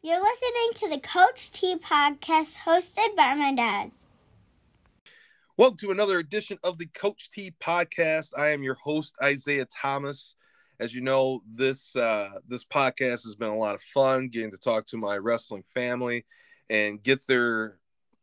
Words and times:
You're 0.00 0.22
listening 0.22 0.70
to 0.76 0.88
the 0.90 1.00
Coach 1.00 1.50
T 1.50 1.74
podcast 1.74 2.58
hosted 2.58 3.16
by 3.16 3.34
my 3.34 3.52
dad. 3.52 3.90
Welcome 5.56 5.78
to 5.78 5.90
another 5.90 6.20
edition 6.20 6.56
of 6.62 6.78
the 6.78 6.86
Coach 6.86 7.30
T 7.30 7.52
podcast. 7.60 8.28
I 8.38 8.50
am 8.50 8.62
your 8.62 8.76
host 8.76 9.16
Isaiah 9.20 9.66
Thomas. 9.66 10.36
As 10.78 10.94
you 10.94 11.00
know, 11.00 11.42
this 11.52 11.96
uh, 11.96 12.30
this 12.46 12.64
podcast 12.64 13.24
has 13.24 13.34
been 13.34 13.48
a 13.48 13.56
lot 13.56 13.74
of 13.74 13.82
fun 13.92 14.28
getting 14.28 14.52
to 14.52 14.56
talk 14.56 14.86
to 14.86 14.96
my 14.96 15.16
wrestling 15.16 15.64
family 15.74 16.24
and 16.70 17.02
get 17.02 17.26
their 17.26 17.80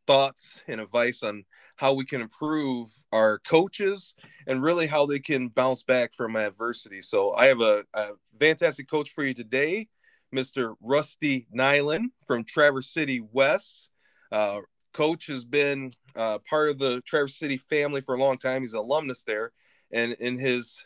thoughts 0.08 0.64
and 0.70 0.80
advice 0.80 1.24
on 1.24 1.44
how 1.76 1.94
we 1.94 2.06
can 2.06 2.22
improve 2.22 2.90
our 3.12 3.40
coaches 3.40 4.16
and 4.48 4.64
really 4.64 4.88
how 4.88 5.06
they 5.06 5.20
can 5.20 5.50
bounce 5.50 5.84
back 5.84 6.14
from 6.14 6.38
adversity. 6.38 7.02
So 7.02 7.34
I 7.34 7.48
have 7.48 7.60
a, 7.60 7.84
a 7.94 8.12
fantastic 8.40 8.90
coach 8.90 9.10
for 9.10 9.26
you 9.26 9.34
today, 9.34 9.90
Mr. 10.36 10.76
Rusty 10.82 11.48
Nyland 11.52 12.12
from 12.28 12.44
Traverse 12.44 12.94
City 12.94 13.24
West. 13.32 13.90
Uh, 14.32 14.60
coach 14.94 15.28
has 15.28 15.44
been 15.46 15.92
uh, 16.16 16.40
part 16.40 16.70
of 16.70 16.80
the 16.80 17.02
Traverse 17.02 17.38
City 17.38 17.58
family 17.58 18.02
for 18.02 18.16
a 18.16 18.20
long 18.20 18.38
time. 18.38 18.62
He's 18.62 18.74
an 18.74 18.80
alumnus 18.80 19.24
there, 19.24 19.52
and 19.92 20.14
in 20.14 20.38
his 20.38 20.86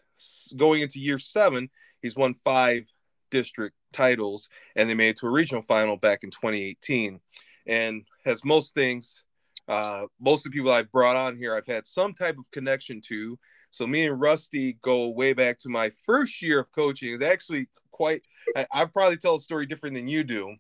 going 0.56 0.82
into 0.82 1.00
year 1.00 1.20
seven, 1.20 1.70
he's 2.02 2.16
won 2.16 2.36
five 2.44 2.84
district 3.32 3.76
titles, 3.94 4.50
and 4.76 4.90
they 4.90 4.94
made 4.94 5.10
it 5.10 5.18
to 5.18 5.28
a 5.28 5.32
regional 5.32 5.62
final 5.62 5.98
back 5.98 6.24
in 6.24 6.32
2018. 6.32 7.20
And 7.68 8.04
as 8.26 8.44
most 8.44 8.74
things, 8.74 9.24
uh, 9.68 10.06
most 10.20 10.46
of 10.46 10.52
the 10.52 10.58
people 10.58 10.72
I've 10.72 10.92
brought 10.92 11.16
on 11.16 11.38
here, 11.38 11.56
I've 11.56 11.68
had 11.68 11.88
some 11.88 12.14
type 12.14 12.38
of 12.38 12.50
connection 12.52 13.02
to. 13.08 13.38
So 13.72 13.86
me 13.86 14.08
and 14.08 14.20
Rusty 14.20 14.78
go 14.82 15.10
way 15.10 15.34
back 15.34 15.60
to 15.60 15.70
my 15.70 15.92
first 16.04 16.42
year 16.42 16.60
of 16.60 16.72
coaching. 16.72 17.14
It's 17.14 17.24
actually 17.24 17.68
quite. 18.00 18.24
I, 18.56 18.66
I 18.72 18.86
probably 18.86 19.18
tell 19.18 19.36
a 19.36 19.40
story 19.40 19.66
different 19.66 19.96
than 19.96 20.08
you 20.08 20.24
do, 20.24 20.56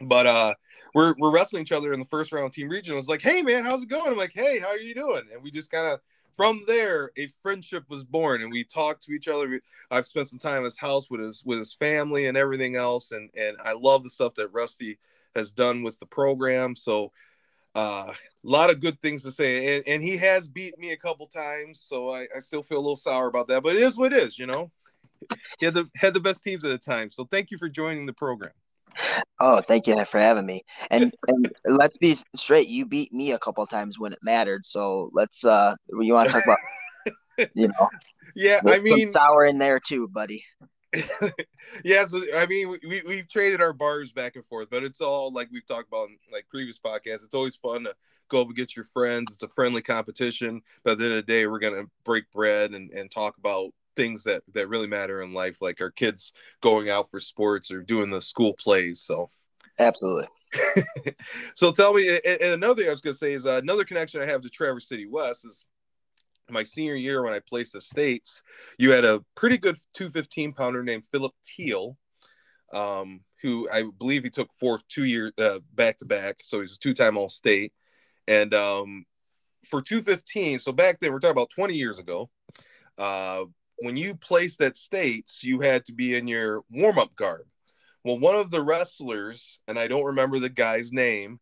but 0.00 0.26
uh, 0.26 0.54
we're 0.94 1.14
we're 1.18 1.32
wrestling 1.32 1.62
each 1.62 1.72
other 1.72 1.92
in 1.92 1.98
the 1.98 2.06
first 2.06 2.30
round 2.30 2.52
team 2.52 2.68
regional. 2.68 2.96
It's 2.98 3.08
like, 3.08 3.22
hey 3.22 3.42
man, 3.42 3.64
how's 3.64 3.82
it 3.82 3.88
going? 3.88 4.12
I'm 4.12 4.16
like, 4.16 4.32
hey, 4.32 4.60
how 4.60 4.68
are 4.68 4.78
you 4.78 4.94
doing? 4.94 5.22
And 5.32 5.42
we 5.42 5.50
just 5.50 5.68
kind 5.68 5.88
of 5.88 6.00
from 6.36 6.62
there 6.66 7.10
a 7.18 7.32
friendship 7.42 7.84
was 7.88 8.04
born, 8.04 8.42
and 8.42 8.52
we 8.52 8.62
talked 8.62 9.02
to 9.04 9.12
each 9.12 9.26
other. 9.26 9.60
I've 9.90 10.06
spent 10.06 10.28
some 10.28 10.38
time 10.38 10.58
at 10.58 10.64
his 10.64 10.78
house 10.78 11.10
with 11.10 11.20
his 11.20 11.44
with 11.44 11.58
his 11.58 11.74
family 11.74 12.26
and 12.26 12.36
everything 12.36 12.76
else, 12.76 13.10
and 13.10 13.30
and 13.36 13.56
I 13.64 13.72
love 13.72 14.04
the 14.04 14.10
stuff 14.10 14.36
that 14.36 14.52
Rusty 14.52 14.98
has 15.34 15.50
done 15.50 15.82
with 15.82 15.98
the 15.98 16.06
program. 16.06 16.76
So 16.76 17.10
uh, 17.74 18.12
a 18.12 18.48
lot 18.48 18.70
of 18.70 18.80
good 18.80 19.00
things 19.00 19.24
to 19.24 19.32
say, 19.32 19.76
and, 19.76 19.88
and 19.88 20.02
he 20.02 20.16
has 20.18 20.46
beat 20.46 20.78
me 20.78 20.92
a 20.92 20.96
couple 20.96 21.26
times, 21.26 21.80
so 21.80 22.10
I, 22.10 22.28
I 22.34 22.38
still 22.38 22.62
feel 22.62 22.78
a 22.78 22.86
little 22.86 22.94
sour 22.94 23.26
about 23.26 23.48
that. 23.48 23.64
But 23.64 23.74
it 23.74 23.82
is 23.82 23.96
what 23.96 24.12
it 24.12 24.22
is, 24.22 24.38
you 24.38 24.46
know. 24.46 24.70
He 25.60 25.66
had 25.66 25.74
the 25.74 25.88
had 25.96 26.14
the 26.14 26.20
best 26.20 26.42
teams 26.42 26.64
at 26.64 26.70
the 26.70 26.78
time, 26.78 27.10
so 27.10 27.24
thank 27.24 27.50
you 27.50 27.58
for 27.58 27.68
joining 27.68 28.06
the 28.06 28.12
program. 28.12 28.52
Oh, 29.40 29.60
thank 29.60 29.86
you 29.86 30.04
for 30.04 30.18
having 30.20 30.46
me. 30.46 30.64
And 30.90 31.12
and 31.28 31.52
let's 31.64 31.96
be 31.96 32.16
straight, 32.36 32.68
you 32.68 32.86
beat 32.86 33.12
me 33.12 33.32
a 33.32 33.38
couple 33.38 33.66
times 33.66 33.98
when 33.98 34.12
it 34.12 34.18
mattered. 34.22 34.66
So 34.66 35.10
let's 35.12 35.44
uh 35.44 35.74
you 36.00 36.14
want 36.14 36.28
to 36.28 36.32
talk 36.32 36.44
about 36.44 37.48
you 37.54 37.68
know 37.68 37.88
Yeah, 38.34 38.60
I 38.66 38.78
mean 38.78 39.06
sour 39.06 39.44
in 39.44 39.58
there 39.58 39.80
too, 39.80 40.08
buddy. 40.08 40.44
yeah, 41.84 42.06
so 42.06 42.22
I 42.34 42.46
mean 42.46 42.68
we, 42.68 43.02
we 43.04 43.16
have 43.18 43.28
traded 43.28 43.60
our 43.60 43.72
bars 43.72 44.12
back 44.12 44.36
and 44.36 44.46
forth, 44.46 44.68
but 44.70 44.84
it's 44.84 45.00
all 45.00 45.32
like 45.32 45.48
we've 45.50 45.66
talked 45.66 45.88
about 45.88 46.08
in 46.08 46.18
like 46.32 46.46
previous 46.48 46.78
podcasts. 46.78 47.24
It's 47.24 47.34
always 47.34 47.56
fun 47.56 47.84
to 47.84 47.94
go 48.28 48.42
up 48.42 48.46
and 48.46 48.56
get 48.56 48.76
your 48.76 48.84
friends. 48.84 49.32
It's 49.32 49.42
a 49.42 49.48
friendly 49.48 49.82
competition. 49.82 50.62
But 50.84 50.92
at 50.92 50.98
the 50.98 51.04
end 51.06 51.14
of 51.14 51.26
the 51.26 51.32
day, 51.32 51.46
we're 51.46 51.58
gonna 51.58 51.84
break 52.04 52.30
bread 52.30 52.72
and, 52.72 52.90
and 52.92 53.10
talk 53.10 53.38
about 53.38 53.70
things 53.96 54.24
that 54.24 54.42
that 54.52 54.68
really 54.68 54.86
matter 54.86 55.22
in 55.22 55.32
life, 55.32 55.60
like 55.60 55.80
our 55.80 55.90
kids 55.90 56.32
going 56.60 56.90
out 56.90 57.10
for 57.10 57.20
sports 57.20 57.70
or 57.70 57.82
doing 57.82 58.10
the 58.10 58.20
school 58.20 58.54
plays. 58.54 59.00
So, 59.00 59.30
absolutely. 59.78 60.28
so 61.54 61.72
tell 61.72 61.94
me, 61.94 62.08
and 62.24 62.40
another 62.40 62.82
thing 62.82 62.88
I 62.88 62.92
was 62.92 63.00
going 63.00 63.14
to 63.14 63.18
say 63.18 63.32
is 63.32 63.46
uh, 63.46 63.60
another 63.62 63.84
connection 63.84 64.22
I 64.22 64.26
have 64.26 64.42
to 64.42 64.48
Traverse 64.48 64.88
City 64.88 65.06
West 65.06 65.44
is 65.44 65.64
my 66.50 66.62
senior 66.62 66.94
year 66.94 67.22
when 67.22 67.32
I 67.32 67.40
placed 67.40 67.72
the 67.72 67.80
states. 67.80 68.42
You 68.78 68.92
had 68.92 69.04
a 69.04 69.24
pretty 69.34 69.58
good 69.58 69.76
215 69.94 70.52
pounder 70.52 70.82
named 70.82 71.04
Philip 71.10 71.32
Teal, 71.44 71.96
um, 72.72 73.20
who 73.42 73.68
I 73.72 73.84
believe 73.98 74.24
he 74.24 74.30
took 74.30 74.52
fourth 74.54 74.86
two 74.88 75.04
years 75.04 75.32
uh, 75.38 75.60
back 75.74 75.98
to 75.98 76.04
back. 76.04 76.36
So 76.42 76.60
he's 76.60 76.74
a 76.74 76.78
two 76.78 76.94
time 76.94 77.16
All 77.16 77.28
State. 77.28 77.72
And 78.26 78.54
um, 78.54 79.04
for 79.64 79.82
215, 79.82 80.58
so 80.58 80.72
back 80.72 80.98
then, 81.00 81.12
we're 81.12 81.18
talking 81.18 81.32
about 81.32 81.50
20 81.50 81.74
years 81.74 81.98
ago. 81.98 82.30
Uh, 82.96 83.44
when 83.78 83.96
you 83.96 84.14
placed 84.14 84.60
at 84.62 84.76
states, 84.76 85.42
you 85.42 85.60
had 85.60 85.84
to 85.86 85.92
be 85.92 86.14
in 86.16 86.26
your 86.28 86.62
warm 86.70 86.98
up 86.98 87.14
garb. 87.16 87.46
Well, 88.04 88.18
one 88.18 88.36
of 88.36 88.50
the 88.50 88.62
wrestlers, 88.62 89.58
and 89.66 89.78
I 89.78 89.88
don't 89.88 90.04
remember 90.04 90.38
the 90.38 90.50
guy's 90.50 90.92
name, 90.92 91.40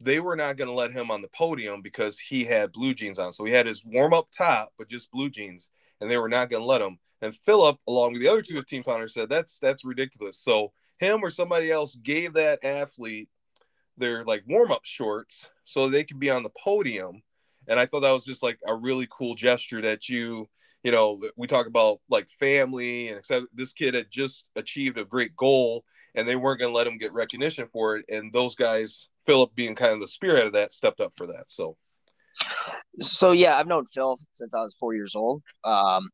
they 0.00 0.18
were 0.18 0.36
not 0.36 0.56
going 0.56 0.68
to 0.68 0.74
let 0.74 0.92
him 0.92 1.10
on 1.10 1.20
the 1.20 1.28
podium 1.28 1.82
because 1.82 2.18
he 2.18 2.44
had 2.44 2.72
blue 2.72 2.94
jeans 2.94 3.18
on. 3.18 3.32
So 3.32 3.44
he 3.44 3.52
had 3.52 3.66
his 3.66 3.84
warm 3.84 4.14
up 4.14 4.28
top, 4.36 4.72
but 4.78 4.88
just 4.88 5.10
blue 5.10 5.28
jeans, 5.28 5.68
and 6.00 6.10
they 6.10 6.16
were 6.16 6.28
not 6.28 6.48
going 6.48 6.62
to 6.62 6.66
let 6.66 6.80
him. 6.80 6.98
And 7.20 7.36
Philip, 7.36 7.78
along 7.86 8.12
with 8.12 8.22
the 8.22 8.28
other 8.28 8.40
215 8.40 8.82
pounders, 8.82 9.12
said 9.12 9.28
that's 9.28 9.58
that's 9.58 9.84
ridiculous. 9.84 10.38
So 10.38 10.72
him 10.98 11.22
or 11.22 11.30
somebody 11.30 11.70
else 11.70 11.94
gave 11.96 12.32
that 12.34 12.64
athlete 12.64 13.28
their 13.98 14.24
like 14.24 14.42
warm 14.48 14.72
up 14.72 14.84
shorts 14.84 15.50
so 15.64 15.88
they 15.88 16.04
could 16.04 16.18
be 16.18 16.30
on 16.30 16.42
the 16.42 16.50
podium. 16.58 17.22
And 17.68 17.78
I 17.78 17.84
thought 17.84 18.00
that 18.00 18.12
was 18.12 18.24
just 18.24 18.42
like 18.42 18.58
a 18.66 18.74
really 18.74 19.06
cool 19.10 19.34
gesture 19.34 19.82
that 19.82 20.08
you 20.08 20.48
you 20.82 20.92
know, 20.92 21.20
we 21.36 21.46
talk 21.46 21.66
about 21.66 22.00
like 22.08 22.28
family 22.38 23.08
and 23.08 23.18
except 23.18 23.46
this 23.54 23.72
kid 23.72 23.94
had 23.94 24.10
just 24.10 24.46
achieved 24.56 24.98
a 24.98 25.04
great 25.04 25.36
goal 25.36 25.84
and 26.14 26.26
they 26.26 26.36
weren't 26.36 26.60
going 26.60 26.72
to 26.72 26.76
let 26.76 26.86
him 26.86 26.98
get 26.98 27.12
recognition 27.12 27.68
for 27.72 27.96
it. 27.96 28.04
And 28.08 28.32
those 28.32 28.54
guys, 28.54 29.08
Philip 29.26 29.54
being 29.54 29.74
kind 29.74 29.92
of 29.92 30.00
the 30.00 30.08
spearhead 30.08 30.46
of 30.46 30.52
that, 30.54 30.72
stepped 30.72 31.00
up 31.00 31.12
for 31.16 31.26
that. 31.26 31.44
So, 31.46 31.76
so 32.98 33.32
yeah, 33.32 33.56
I've 33.56 33.66
known 33.66 33.84
Phil 33.86 34.16
since 34.34 34.54
I 34.54 34.60
was 34.60 34.74
four 34.78 34.94
years 34.94 35.14
old. 35.14 35.42
Um, 35.64 36.08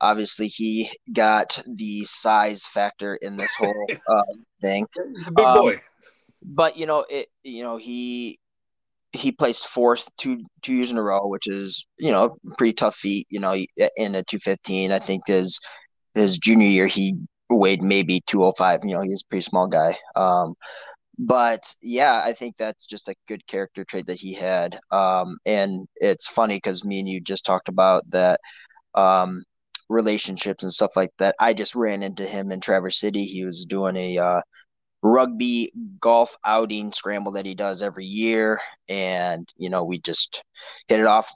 obviously, 0.00 0.48
he 0.48 0.90
got 1.12 1.58
the 1.66 2.04
size 2.04 2.66
factor 2.66 3.16
in 3.16 3.36
this 3.36 3.54
whole 3.54 3.86
uh, 4.08 4.22
thing. 4.60 4.86
He's 5.16 5.28
a 5.28 5.32
big 5.32 5.44
um, 5.44 5.58
boy. 5.58 5.80
But 6.44 6.76
you 6.76 6.86
know, 6.86 7.04
it 7.08 7.28
you 7.42 7.62
know 7.62 7.76
he 7.76 8.38
he 9.12 9.32
placed 9.32 9.66
fourth 9.66 10.08
two 10.16 10.38
two 10.62 10.74
years 10.74 10.90
in 10.90 10.98
a 10.98 11.02
row, 11.02 11.26
which 11.26 11.48
is 11.48 11.84
you 11.98 12.10
know 12.10 12.36
pretty 12.58 12.72
tough 12.72 12.96
feat. 12.96 13.26
You 13.30 13.40
know, 13.40 13.56
in 13.96 14.14
a 14.14 14.22
two 14.22 14.38
fifteen, 14.38 14.92
I 14.92 14.98
think 14.98 15.26
his 15.26 15.60
his 16.14 16.38
junior 16.38 16.68
year 16.68 16.86
he 16.86 17.14
weighed 17.50 17.82
maybe 17.82 18.22
two 18.26 18.44
oh 18.44 18.52
five. 18.56 18.80
You 18.84 18.94
know, 18.96 19.02
he's 19.02 19.22
a 19.22 19.28
pretty 19.28 19.42
small 19.42 19.66
guy. 19.68 19.96
Um, 20.16 20.54
but 21.18 21.74
yeah, 21.82 22.22
I 22.24 22.32
think 22.32 22.56
that's 22.56 22.86
just 22.86 23.08
a 23.08 23.14
good 23.28 23.46
character 23.46 23.84
trait 23.84 24.06
that 24.06 24.18
he 24.18 24.32
had. 24.32 24.78
Um, 24.90 25.38
and 25.46 25.86
it's 25.96 26.26
funny 26.28 26.56
because 26.56 26.84
me 26.84 27.00
and 27.00 27.08
you 27.08 27.20
just 27.20 27.44
talked 27.44 27.68
about 27.68 28.02
that 28.10 28.40
um, 28.94 29.44
relationships 29.88 30.64
and 30.64 30.72
stuff 30.72 30.92
like 30.96 31.10
that. 31.18 31.34
I 31.38 31.52
just 31.54 31.74
ran 31.74 32.02
into 32.02 32.26
him 32.26 32.50
in 32.50 32.60
Traverse 32.60 32.98
City. 32.98 33.24
He 33.24 33.44
was 33.44 33.66
doing 33.66 33.96
a 33.96 34.18
uh, 34.18 34.40
rugby 35.02 35.72
golf 36.00 36.36
outing 36.44 36.92
scramble 36.92 37.32
that 37.32 37.46
he 37.46 37.54
does 37.54 37.82
every 37.82 38.06
year. 38.06 38.60
And 38.88 39.48
you 39.56 39.70
know 39.70 39.84
we 39.84 39.98
just 39.98 40.42
hit 40.88 41.00
it 41.00 41.06
off 41.06 41.30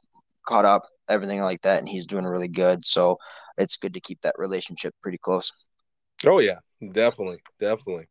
caught 0.47 0.65
up 0.65 0.85
everything 1.09 1.41
like 1.41 1.63
that 1.63 1.79
and 1.79 1.89
he's 1.89 2.07
doing 2.07 2.25
really 2.25 2.49
good. 2.49 2.87
So 2.87 3.19
it's 3.59 3.77
good 3.77 3.95
to 3.95 4.01
keep 4.01 4.21
that 4.23 4.35
relationship 4.39 4.95
pretty 5.03 5.19
close. 5.19 5.53
Oh 6.27 6.41
yeah 6.41 6.59
definitely 6.93 7.39
definitely. 7.61 8.07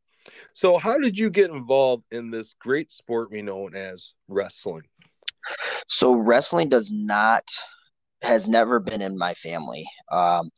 So 0.54 0.78
how 0.78 0.98
did 0.98 1.18
you 1.18 1.30
get 1.30 1.52
involved 1.52 2.04
in 2.12 2.32
this 2.32 2.56
great 2.60 2.92
sport 2.92 3.32
we 3.32 3.42
know 3.42 3.70
as 3.70 4.14
wrestling? 4.28 4.84
So 5.88 6.14
wrestling 6.14 6.70
does 6.70 6.92
not 6.92 7.44
has 8.22 8.50
never 8.50 8.80
been 8.80 9.02
in 9.02 9.18
my 9.18 9.34
family. 9.34 9.86
Um, 10.12 10.50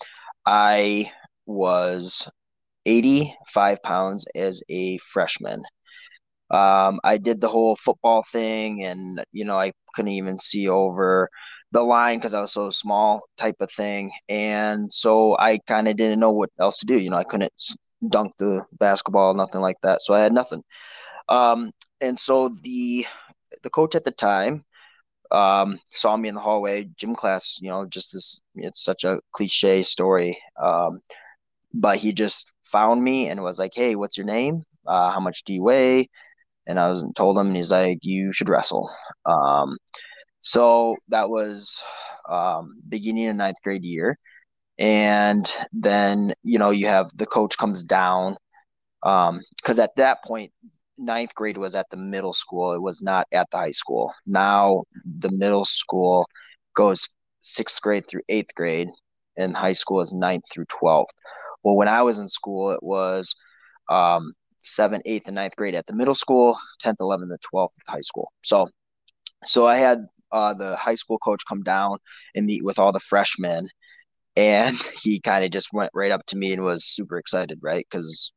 i 0.46 1.12
was 1.46 2.30
85 2.88 3.84
pounds 3.84 4.26
as 4.36 4.64
a 4.70 4.98
freshman. 5.00 5.64
Um, 6.50 7.00
I 7.04 7.18
did 7.18 7.42
the 7.42 7.50
whole 7.50 7.76
football 7.76 8.24
thing, 8.24 8.84
and 8.86 9.24
you 9.34 9.46
know, 9.46 9.60
I 9.60 9.74
couldn't 9.94 10.14
even 10.14 10.38
see 10.38 10.70
over 10.70 11.30
the 11.72 11.84
line 11.84 12.20
because 12.20 12.34
I 12.34 12.42
was 12.42 12.54
so 12.54 12.70
small, 12.70 13.22
type 13.38 13.58
of 13.60 13.72
thing. 13.72 14.12
And 14.30 14.92
so 14.94 15.38
I 15.38 15.60
kind 15.68 15.88
of 15.90 15.98
didn't 15.98 16.20
know 16.22 16.32
what 16.32 16.50
else 16.60 16.80
to 16.80 16.86
do. 16.86 16.98
You 17.00 17.10
know, 17.10 17.18
I 17.18 17.26
couldn't 17.26 17.54
dunk 18.10 18.34
the 18.40 18.66
basketball, 18.80 19.34
nothing 19.34 19.62
like 19.62 19.78
that. 19.84 20.02
So 20.02 20.14
I 20.14 20.20
had 20.22 20.34
nothing. 20.34 20.64
Um, 21.30 21.72
and 22.02 22.18
so 22.20 22.50
the 22.64 23.06
the 23.64 23.70
coach 23.70 23.96
at 23.96 24.04
the 24.06 24.12
time 24.12 24.64
um, 25.32 25.80
saw 25.94 26.16
me 26.18 26.30
in 26.30 26.36
the 26.36 26.42
hallway, 26.42 26.86
gym 26.98 27.16
class. 27.16 27.60
You 27.62 27.70
know, 27.70 27.86
just 27.86 28.14
this. 28.14 28.42
It's 28.56 28.84
such 28.84 29.04
a 29.04 29.20
cliche 29.34 29.84
story. 29.84 30.38
Um, 30.62 31.02
but 31.74 31.98
he 31.98 32.14
just 32.14 32.52
found 32.72 33.04
me 33.04 33.30
and 33.30 33.44
was 33.44 33.60
like, 33.60 33.74
"Hey, 33.76 33.96
what's 33.96 34.18
your 34.18 34.26
name? 34.28 34.64
Uh, 34.88 35.12
how 35.12 35.20
much 35.20 35.44
do 35.46 35.54
you 35.54 35.64
weigh?" 35.64 36.08
And 36.68 36.80
I 36.80 36.90
was 36.90 37.06
told 37.16 37.38
him, 37.40 37.48
and 37.48 37.58
he's 37.58 37.72
like, 37.72 38.00
"You 38.04 38.34
should 38.34 38.50
wrestle." 38.50 38.90
Um, 39.26 39.78
so 40.42 40.96
that 41.10 41.30
was 41.30 41.82
um, 42.30 42.76
beginning 42.90 43.30
of 43.30 43.36
ninth 43.38 43.62
grade 43.64 43.84
year, 43.86 44.18
and 44.80 45.52
then 45.74 46.34
you 46.44 46.60
know 46.60 46.72
you 46.72 46.88
have 46.88 47.10
the 47.18 47.26
coach 47.28 47.58
comes 47.58 47.86
down 47.86 48.38
Um, 49.04 49.42
because 49.58 49.80
at 49.80 49.96
that 49.98 50.24
point, 50.24 50.52
ninth 50.98 51.34
grade 51.36 51.58
was 51.58 51.76
at 51.76 51.90
the 51.92 51.98
middle 51.98 52.34
school. 52.34 52.74
It 52.74 52.82
was 52.82 53.02
not 53.02 53.28
at 53.32 53.50
the 53.52 53.58
high 53.58 53.72
school. 53.72 54.14
Now 54.26 54.84
the 55.06 55.32
middle 55.32 55.66
school 55.66 56.28
goes 56.76 57.08
sixth 57.42 57.82
grade 57.82 58.06
through 58.08 58.24
eighth 58.30 58.54
grade, 58.56 58.90
and 59.38 59.56
high 59.56 59.74
school 59.74 60.02
is 60.02 60.14
ninth 60.14 60.44
through 60.52 60.66
twelfth. 60.66 61.14
Well, 61.68 61.76
when 61.76 61.90
I 61.90 62.02
was 62.02 62.18
in 62.18 62.30
school, 62.30 62.72
it 62.72 62.82
was 62.82 63.36
um, 63.90 64.32
seventh, 64.60 65.04
eighth, 65.06 65.28
and 65.28 65.36
ninth 65.36 65.58
grade 65.58 65.76
at 65.76 65.86
the 65.86 65.94
middle 65.94 66.16
school, 66.16 66.58
tenth, 66.80 67.02
eleventh, 67.02 67.30
and 67.30 67.42
twelfth 67.42 67.76
at 67.86 67.92
high 67.92 68.00
school. 68.00 68.32
So, 68.42 68.70
so 69.44 69.68
I 69.68 69.76
had 69.76 70.06
uh, 70.32 70.54
the 70.54 70.78
high 70.78 70.96
school 70.96 71.18
coach 71.18 71.42
come 71.46 71.64
down 71.64 71.98
and 72.36 72.46
meet 72.46 72.64
with 72.64 72.80
all 72.80 72.94
the 72.94 73.02
freshmen, 73.02 73.68
and 74.38 74.78
he 75.04 75.20
kind 75.20 75.44
of 75.44 75.52
just 75.52 75.74
went 75.74 75.92
right 75.94 76.14
up 76.14 76.26
to 76.28 76.38
me 76.38 76.54
and 76.54 76.64
was 76.64 76.86
super 76.86 77.18
excited, 77.18 77.60
right? 77.62 77.86
Because 77.92 78.32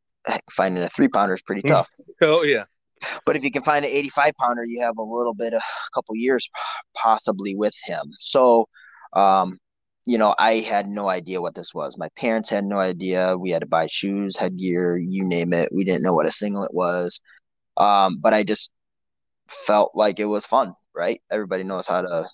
finding 0.50 0.82
a 0.82 0.88
three 0.88 1.06
pounder 1.06 1.34
is 1.34 1.42
pretty 1.42 1.62
tough. 1.68 1.88
oh 2.22 2.42
yeah. 2.42 2.64
But 3.24 3.36
if 3.36 3.44
you 3.44 3.52
can 3.52 3.62
find 3.62 3.84
an 3.84 3.92
85 3.92 4.34
pounder, 4.40 4.64
you 4.64 4.82
have 4.82 4.98
a 4.98 5.04
little 5.04 5.34
bit, 5.34 5.54
of, 5.54 5.60
a 5.60 5.90
couple 5.94 6.16
years 6.16 6.50
possibly 6.96 7.54
with 7.54 7.76
him. 7.86 8.10
So, 8.18 8.66
um, 9.12 9.56
you 10.06 10.18
know, 10.18 10.34
I 10.38 10.58
had 10.58 10.88
no 10.88 11.08
idea 11.08 11.42
what 11.42 11.54
this 11.54 11.74
was. 11.74 11.98
My 11.98 12.08
parents 12.16 12.50
had 12.50 12.64
no 12.64 12.78
idea. 12.78 13.36
We 13.36 13.50
had 13.50 13.60
to 13.60 13.66
buy 13.66 13.86
shoes, 13.86 14.36
headgear, 14.36 14.96
you 14.96 15.28
name 15.28 15.52
it. 15.52 15.68
We 15.74 15.84
didn't 15.84 16.02
know 16.02 16.14
what 16.14 16.26
a 16.26 16.32
singlet 16.32 16.72
was. 16.72 17.20
Um, 17.76 18.18
but 18.18 18.34
I 18.34 18.42
just 18.42 18.72
felt 19.48 19.92
like 19.94 20.20
it 20.20 20.26
was 20.26 20.46
fun, 20.46 20.74
right? 20.94 21.20
Everybody 21.30 21.64
knows 21.64 21.86
how 21.86 22.02
to, 22.02 22.28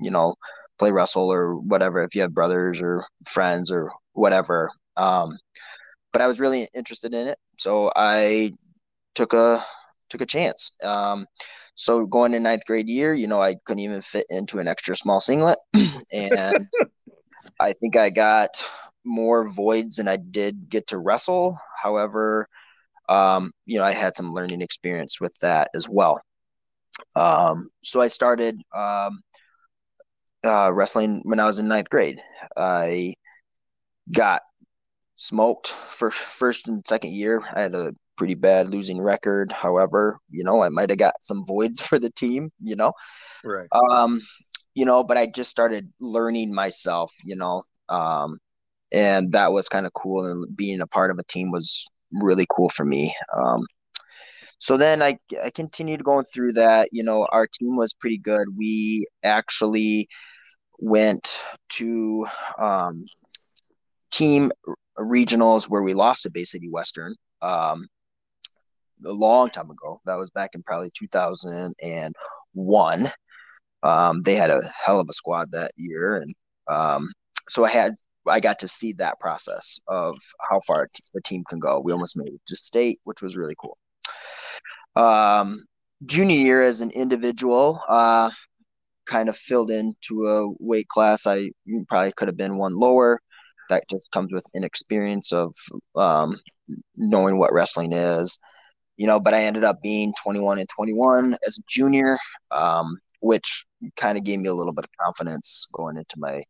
you 0.00 0.10
know, 0.10 0.34
play 0.78 0.90
wrestle 0.90 1.30
or 1.30 1.56
whatever 1.56 2.02
if 2.02 2.14
you 2.14 2.22
have 2.22 2.34
brothers 2.34 2.80
or 2.80 3.04
friends 3.26 3.70
or 3.70 3.92
whatever. 4.12 4.70
Um, 4.96 5.36
but 6.12 6.22
I 6.22 6.26
was 6.26 6.40
really 6.40 6.68
interested 6.74 7.14
in 7.14 7.28
it, 7.28 7.38
so 7.58 7.90
I 7.96 8.52
took 9.14 9.32
a 9.32 9.64
took 10.10 10.20
a 10.20 10.26
chance. 10.26 10.72
Um, 10.82 11.26
so 11.74 12.04
going 12.04 12.34
in 12.34 12.42
ninth 12.42 12.66
grade 12.66 12.88
year, 12.88 13.14
you 13.14 13.26
know, 13.26 13.40
I 13.40 13.54
couldn't 13.64 13.82
even 13.82 14.02
fit 14.02 14.26
into 14.28 14.58
an 14.58 14.68
extra 14.68 14.94
small 14.94 15.20
singlet, 15.20 15.58
and 16.12 16.68
I 17.60 17.72
think 17.72 17.96
I 17.96 18.10
got 18.10 18.50
more 19.04 19.48
voids 19.48 19.96
than 19.96 20.08
I 20.08 20.16
did 20.16 20.68
get 20.68 20.88
to 20.88 20.98
wrestle. 20.98 21.58
However, 21.80 22.48
um, 23.08 23.50
you 23.66 23.78
know, 23.78 23.84
I 23.84 23.92
had 23.92 24.14
some 24.14 24.32
learning 24.32 24.62
experience 24.62 25.20
with 25.20 25.36
that 25.40 25.68
as 25.74 25.88
well. 25.88 26.20
Um, 27.16 27.68
so 27.82 28.00
I 28.00 28.08
started 28.08 28.60
um, 28.74 29.20
uh, 30.44 30.70
wrestling 30.72 31.22
when 31.24 31.40
I 31.40 31.46
was 31.46 31.58
in 31.58 31.68
ninth 31.68 31.90
grade. 31.90 32.20
I 32.56 33.14
got 34.10 34.42
smoked 35.16 35.68
for 35.68 36.10
first 36.10 36.68
and 36.68 36.84
second 36.86 37.12
year. 37.12 37.42
I 37.54 37.62
had 37.62 37.74
a 37.74 37.94
pretty 38.16 38.34
bad 38.34 38.68
losing 38.68 39.00
record. 39.00 39.52
However, 39.52 40.18
you 40.28 40.44
know, 40.44 40.62
I 40.62 40.68
might 40.68 40.90
have 40.90 40.98
got 40.98 41.14
some 41.20 41.44
voids 41.44 41.80
for 41.86 41.98
the 41.98 42.10
team, 42.10 42.50
you 42.60 42.76
know. 42.76 42.92
Right. 43.44 43.68
Um, 43.72 44.20
you 44.74 44.84
know, 44.84 45.04
but 45.04 45.16
I 45.16 45.26
just 45.26 45.50
started 45.50 45.92
learning 46.00 46.54
myself, 46.54 47.12
you 47.24 47.36
know. 47.36 47.62
Um, 47.88 48.38
and 48.92 49.32
that 49.32 49.52
was 49.52 49.68
kind 49.68 49.86
of 49.86 49.92
cool 49.92 50.26
and 50.26 50.56
being 50.56 50.80
a 50.80 50.86
part 50.86 51.10
of 51.10 51.18
a 51.18 51.24
team 51.24 51.50
was 51.50 51.86
really 52.12 52.46
cool 52.48 52.68
for 52.68 52.84
me. 52.84 53.12
Um, 53.34 53.62
so 54.58 54.76
then 54.76 55.02
I, 55.02 55.18
I 55.42 55.50
continued 55.50 56.04
going 56.04 56.24
through 56.24 56.52
that. 56.52 56.90
You 56.92 57.02
know, 57.02 57.26
our 57.32 57.48
team 57.48 57.76
was 57.76 57.94
pretty 57.94 58.18
good. 58.18 58.46
We 58.56 59.06
actually 59.24 60.06
went 60.78 61.40
to 61.70 62.26
um, 62.58 63.06
team 64.12 64.52
regionals 64.98 65.68
where 65.68 65.82
we 65.82 65.94
lost 65.94 66.22
to 66.22 66.30
Bay 66.30 66.44
City 66.44 66.68
Western 66.68 67.16
um, 67.40 67.88
a 69.04 69.12
long 69.12 69.50
time 69.50 69.70
ago. 69.70 70.00
That 70.04 70.18
was 70.18 70.30
back 70.30 70.50
in 70.54 70.62
probably 70.62 70.92
2001. 70.96 73.06
Um, 73.82 74.22
they 74.22 74.34
had 74.34 74.50
a 74.50 74.62
hell 74.84 75.00
of 75.00 75.08
a 75.08 75.12
squad 75.12 75.52
that 75.52 75.72
year, 75.76 76.16
and 76.16 76.34
um, 76.68 77.08
so 77.48 77.64
I 77.64 77.70
had 77.70 77.94
I 78.28 78.40
got 78.40 78.58
to 78.60 78.68
see 78.68 78.92
that 78.94 79.18
process 79.18 79.80
of 79.88 80.16
how 80.48 80.60
far 80.60 80.88
the 81.14 81.20
team 81.20 81.44
can 81.48 81.58
go. 81.58 81.80
We 81.80 81.92
almost 81.92 82.16
made 82.16 82.32
it 82.34 82.40
to 82.46 82.56
state, 82.56 83.00
which 83.04 83.22
was 83.22 83.36
really 83.36 83.56
cool. 83.58 83.76
Um, 84.94 85.64
junior 86.04 86.36
year 86.36 86.62
as 86.62 86.80
an 86.80 86.90
individual, 86.90 87.80
uh, 87.88 88.30
kind 89.06 89.28
of 89.28 89.36
filled 89.36 89.70
into 89.70 90.28
a 90.28 90.52
weight 90.60 90.88
class. 90.88 91.26
I 91.26 91.50
probably 91.88 92.12
could 92.12 92.28
have 92.28 92.36
been 92.36 92.58
one 92.58 92.76
lower. 92.76 93.20
That 93.68 93.88
just 93.88 94.10
comes 94.10 94.32
with 94.32 94.44
inexperience 94.54 95.32
of 95.32 95.54
um, 95.96 96.36
knowing 96.96 97.38
what 97.38 97.52
wrestling 97.52 97.92
is, 97.92 98.38
you 98.96 99.06
know. 99.06 99.18
But 99.18 99.34
I 99.34 99.42
ended 99.42 99.64
up 99.64 99.82
being 99.82 100.12
21 100.22 100.58
and 100.58 100.68
21 100.68 101.36
as 101.46 101.58
a 101.58 101.62
junior, 101.66 102.18
um, 102.50 102.98
which 103.22 103.64
kind 103.96 104.18
of 104.18 104.24
gave 104.24 104.40
me 104.40 104.48
a 104.48 104.54
little 104.54 104.74
bit 104.74 104.84
of 104.84 104.90
confidence 105.00 105.66
going 105.72 105.96
into 105.96 106.16
my 106.18 106.42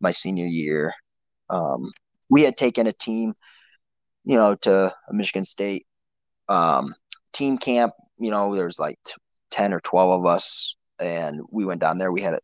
my 0.00 0.10
senior 0.10 0.46
year. 0.46 0.92
Um, 1.50 1.90
we 2.28 2.42
had 2.42 2.56
taken 2.56 2.86
a 2.86 2.92
team, 2.92 3.34
you 4.24 4.36
know, 4.36 4.56
to 4.62 4.92
Michigan 5.10 5.44
State 5.44 5.86
um, 6.48 6.94
team 7.32 7.58
camp. 7.58 7.92
You 8.18 8.30
know, 8.30 8.54
there's 8.56 8.78
like 8.78 8.98
t- 9.06 9.14
ten 9.50 9.74
or 9.74 9.80
twelve 9.80 10.20
of 10.20 10.26
us, 10.26 10.76
and 10.98 11.40
we 11.50 11.66
went 11.66 11.82
down 11.82 11.98
there. 11.98 12.10
We 12.10 12.22
had 12.22 12.34
a, 12.34 12.40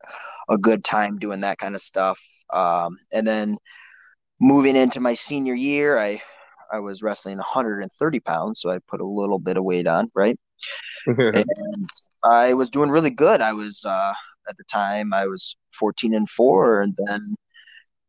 a 0.51 0.59
good 0.59 0.85
time 0.85 1.19
doing 1.19 1.41
that 1.41 1.59
kind 1.59 1.75
of 1.75 1.81
stuff. 1.81 2.21
Um, 2.53 2.99
and 3.11 3.27
then 3.27 3.57
moving 4.39 4.77
into 4.77 5.01
my 5.01 5.15
senior 5.15 5.55
year, 5.55 5.99
I 5.99 6.21
I 6.71 6.81
was 6.81 7.03
wrestling 7.03 7.39
130 7.39 8.21
pounds, 8.21 8.61
so 8.61 8.71
I 8.71 8.79
put 8.87 9.01
a 9.01 9.07
little 9.07 9.39
bit 9.39 9.57
of 9.57 9.65
weight 9.65 9.87
on, 9.87 10.11
right? 10.15 10.39
and 11.07 11.89
I 12.25 12.55
was 12.55 12.71
doing 12.71 12.91
really 12.91 13.11
good. 13.11 13.41
I 13.41 13.53
was 13.53 13.85
uh, 13.85 14.15
at 14.49 14.57
the 14.57 14.65
time 14.65 15.13
I 15.13 15.27
was 15.27 15.57
14 15.79 16.15
and 16.15 16.29
four, 16.29 16.81
and 16.81 16.95
then 17.07 17.35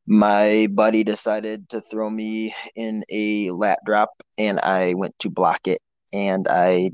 my 0.05 0.67
buddy 0.71 1.03
decided 1.03 1.69
to 1.69 1.81
throw 1.81 2.09
me 2.09 2.53
in 2.75 3.03
a 3.11 3.49
lat 3.51 3.79
drop, 3.85 4.11
and 4.37 4.59
I 4.59 4.93
went 4.95 5.17
to 5.19 5.29
block 5.29 5.67
it, 5.67 5.79
and 6.13 6.47
I 6.49 6.91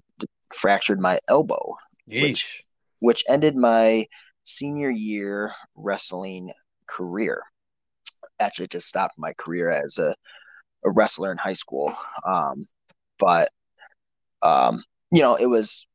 fractured 0.56 1.00
my 1.00 1.20
elbow, 1.28 1.76
which, 2.22 2.64
which 3.00 3.24
ended 3.30 3.56
my 3.56 4.06
senior 4.44 4.90
year 4.90 5.54
wrestling 5.76 6.52
career. 6.88 7.42
Actually, 8.40 8.68
just 8.68 8.88
stopped 8.88 9.16
my 9.18 9.34
career 9.34 9.70
as 9.70 9.98
a, 9.98 10.16
a 10.86 10.92
wrestler 10.92 11.32
in 11.32 11.38
high 11.38 11.54
school. 11.54 11.94
Um, 12.26 12.66
but 13.20 13.50
um, 14.42 14.82
you 15.12 15.22
know, 15.22 15.36
it 15.36 15.48
was, 15.48 15.88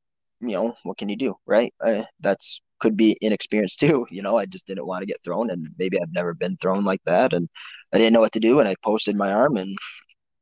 you 0.48 0.56
know, 0.56 0.74
what 0.84 0.98
can 0.98 1.08
you 1.08 1.16
do, 1.16 1.34
right? 1.46 1.72
Uh, 1.80 2.04
that's 2.20 2.60
could 2.80 2.96
be 2.96 3.16
inexperienced 3.20 3.80
too. 3.80 4.06
You 4.10 4.22
know, 4.22 4.36
I 4.38 4.46
just 4.46 4.66
didn't 4.66 4.86
want 4.86 5.02
to 5.02 5.06
get 5.06 5.18
thrown, 5.24 5.50
and 5.50 5.68
maybe 5.78 5.98
I've 6.00 6.12
never 6.12 6.34
been 6.34 6.56
thrown 6.56 6.84
like 6.84 7.02
that, 7.06 7.32
and 7.32 7.48
I 7.92 7.98
didn't 7.98 8.12
know 8.14 8.20
what 8.20 8.32
to 8.32 8.40
do, 8.40 8.60
and 8.60 8.68
I 8.68 8.74
posted 8.84 9.16
my 9.16 9.32
arm, 9.32 9.56
and 9.56 9.76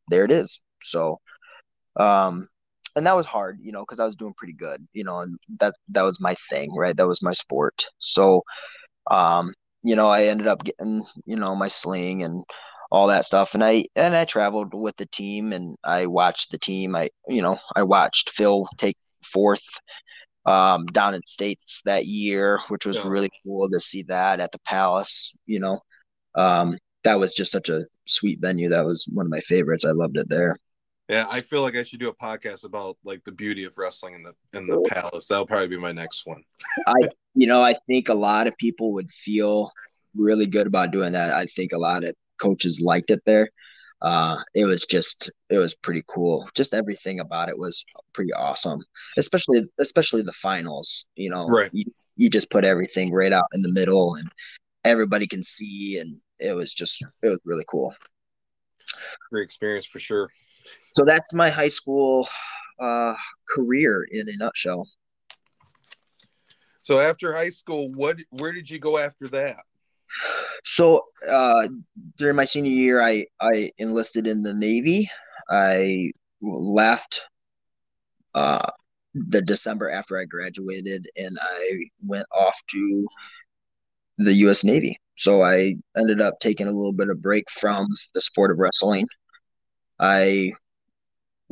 there 0.08 0.24
it 0.24 0.30
is. 0.32 0.60
So, 0.82 1.20
um, 1.96 2.48
and 2.96 3.06
that 3.06 3.16
was 3.16 3.26
hard, 3.26 3.58
you 3.62 3.72
know, 3.72 3.82
because 3.82 4.00
I 4.00 4.04
was 4.04 4.16
doing 4.16 4.34
pretty 4.36 4.54
good, 4.54 4.86
you 4.92 5.04
know, 5.04 5.20
and 5.20 5.38
that 5.60 5.74
that 5.90 6.02
was 6.02 6.20
my 6.20 6.34
thing, 6.50 6.74
right? 6.76 6.96
That 6.96 7.08
was 7.08 7.22
my 7.22 7.32
sport. 7.32 7.86
So, 7.98 8.42
um, 9.10 9.54
you 9.82 9.96
know, 9.96 10.08
I 10.08 10.24
ended 10.24 10.46
up 10.48 10.64
getting, 10.64 11.04
you 11.26 11.36
know, 11.36 11.54
my 11.56 11.68
sling 11.68 12.22
and 12.24 12.44
all 12.90 13.08
that 13.08 13.24
stuff, 13.24 13.54
and 13.54 13.64
I 13.64 13.86
and 13.96 14.16
I 14.16 14.24
traveled 14.26 14.74
with 14.74 14.96
the 14.96 15.06
team, 15.06 15.52
and 15.52 15.76
I 15.84 16.06
watched 16.06 16.50
the 16.52 16.58
team. 16.58 16.96
I, 16.96 17.10
you 17.28 17.42
know, 17.42 17.58
I 17.76 17.82
watched 17.84 18.30
Phil 18.30 18.66
take 18.78 18.96
fourth 19.22 19.64
um, 20.44 20.86
down 20.86 21.14
in 21.14 21.22
states 21.26 21.82
that 21.84 22.06
year, 22.06 22.60
which 22.68 22.86
was 22.86 22.96
yeah. 22.96 23.08
really 23.08 23.30
cool 23.44 23.68
to 23.70 23.80
see 23.80 24.02
that 24.04 24.40
at 24.40 24.52
the 24.52 24.58
Palace. 24.60 25.36
You 25.46 25.60
know, 25.60 25.80
um, 26.34 26.78
that 27.04 27.18
was 27.18 27.34
just 27.34 27.52
such 27.52 27.68
a 27.68 27.84
sweet 28.06 28.40
venue. 28.40 28.68
That 28.70 28.84
was 28.84 29.06
one 29.12 29.26
of 29.26 29.30
my 29.30 29.40
favorites. 29.40 29.84
I 29.84 29.92
loved 29.92 30.16
it 30.16 30.28
there. 30.28 30.58
Yeah, 31.08 31.26
I 31.28 31.40
feel 31.40 31.62
like 31.62 31.76
I 31.76 31.82
should 31.82 32.00
do 32.00 32.08
a 32.08 32.14
podcast 32.14 32.64
about 32.64 32.96
like 33.04 33.22
the 33.24 33.32
beauty 33.32 33.64
of 33.64 33.76
wrestling 33.76 34.14
in 34.14 34.22
the 34.22 34.58
in 34.58 34.66
the 34.66 34.80
palace. 34.88 35.26
That'll 35.26 35.46
probably 35.46 35.68
be 35.68 35.76
my 35.76 35.92
next 35.92 36.26
one. 36.26 36.42
I 36.86 37.08
you 37.34 37.46
know, 37.46 37.62
I 37.62 37.74
think 37.86 38.08
a 38.08 38.14
lot 38.14 38.46
of 38.46 38.56
people 38.56 38.92
would 38.92 39.10
feel 39.10 39.70
really 40.16 40.46
good 40.46 40.66
about 40.66 40.90
doing 40.90 41.12
that. 41.12 41.32
I 41.32 41.46
think 41.46 41.72
a 41.72 41.78
lot 41.78 42.04
of 42.04 42.14
coaches 42.40 42.80
liked 42.80 43.10
it 43.10 43.22
there. 43.26 43.50
Uh, 44.02 44.36
it 44.54 44.64
was 44.64 44.84
just 44.84 45.30
it 45.48 45.58
was 45.58 45.74
pretty 45.74 46.02
cool. 46.08 46.48
Just 46.54 46.74
everything 46.74 47.20
about 47.20 47.48
it 47.48 47.58
was 47.58 47.84
pretty 48.12 48.32
awesome. 48.32 48.80
Especially 49.16 49.62
especially 49.78 50.22
the 50.22 50.32
finals. 50.32 51.08
You 51.16 51.30
know, 51.30 51.46
right. 51.46 51.70
You, 51.72 51.84
you 52.16 52.28
just 52.28 52.50
put 52.50 52.64
everything 52.64 53.12
right 53.12 53.32
out 53.32 53.46
in 53.54 53.62
the 53.62 53.72
middle 53.72 54.16
and 54.16 54.30
everybody 54.84 55.26
can 55.26 55.42
see 55.42 55.98
and 55.98 56.16
it 56.38 56.54
was 56.54 56.74
just 56.74 57.02
it 57.22 57.28
was 57.28 57.38
really 57.44 57.64
cool. 57.68 57.94
Great 59.30 59.44
experience 59.44 59.86
for 59.86 59.98
sure 59.98 60.28
so 60.94 61.04
that's 61.04 61.32
my 61.32 61.50
high 61.50 61.68
school 61.68 62.28
uh, 62.78 63.14
career 63.48 64.06
in 64.10 64.28
a 64.28 64.36
nutshell. 64.36 64.86
So 66.82 66.98
after 66.98 67.32
high 67.32 67.48
school, 67.48 67.90
what 67.92 68.18
where 68.30 68.52
did 68.52 68.68
you 68.68 68.78
go 68.78 68.98
after 68.98 69.28
that? 69.28 69.56
So 70.64 71.04
uh, 71.28 71.68
during 72.18 72.36
my 72.36 72.44
senior 72.44 72.70
year, 72.70 73.02
I 73.02 73.26
I 73.40 73.70
enlisted 73.78 74.26
in 74.26 74.42
the 74.42 74.54
Navy. 74.54 75.10
I 75.50 76.12
left 76.40 77.22
uh, 78.34 78.70
the 79.14 79.42
December 79.42 79.90
after 79.90 80.18
I 80.18 80.24
graduated, 80.24 81.06
and 81.16 81.36
I 81.40 81.84
went 82.06 82.26
off 82.32 82.58
to 82.70 83.06
the 84.18 84.34
U.S. 84.34 84.64
Navy. 84.64 84.98
So 85.16 85.42
I 85.42 85.76
ended 85.96 86.20
up 86.20 86.38
taking 86.40 86.68
a 86.68 86.72
little 86.72 86.92
bit 86.92 87.10
of 87.10 87.20
break 87.20 87.44
from 87.50 87.86
the 88.14 88.20
sport 88.20 88.50
of 88.50 88.58
wrestling. 88.58 89.06
I 89.98 90.52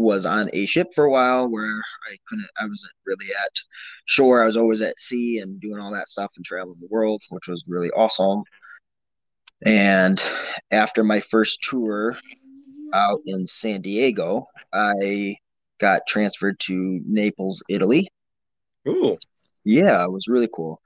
was 0.00 0.26
on 0.26 0.50
a 0.52 0.66
ship 0.66 0.88
for 0.94 1.04
a 1.04 1.10
while 1.10 1.48
where 1.48 1.76
I 2.10 2.16
couldn't, 2.26 2.48
I 2.58 2.64
wasn't 2.64 2.92
really 3.04 3.26
at 3.44 3.52
shore. 4.06 4.42
I 4.42 4.46
was 4.46 4.56
always 4.56 4.82
at 4.82 4.98
sea 4.98 5.38
and 5.38 5.60
doing 5.60 5.78
all 5.78 5.92
that 5.92 6.08
stuff 6.08 6.32
and 6.36 6.44
traveling 6.44 6.78
the 6.80 6.88
world, 6.90 7.22
which 7.30 7.48
was 7.48 7.62
really 7.68 7.90
awesome. 7.90 8.42
And 9.64 10.20
after 10.70 11.04
my 11.04 11.20
first 11.20 11.62
tour 11.68 12.16
out 12.94 13.20
in 13.26 13.46
San 13.46 13.82
Diego, 13.82 14.46
I 14.72 15.36
got 15.78 16.06
transferred 16.08 16.58
to 16.60 17.00
Naples, 17.06 17.62
Italy. 17.68 18.08
Ooh. 18.88 19.18
Yeah, 19.64 20.04
it 20.04 20.12
was 20.12 20.28
really 20.28 20.48
cool. 20.54 20.80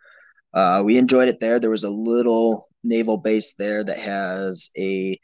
Uh, 0.53 0.83
we 0.85 0.99
enjoyed 0.99 1.29
it 1.29 1.41
there. 1.41 1.61
There 1.61 1.71
was 1.71 1.85
a 1.85 1.91
little 1.91 2.69
naval 2.83 3.17
base 3.17 3.55
there 3.55 3.85
that 3.85 3.99
has 3.99 4.71
a 4.77 5.19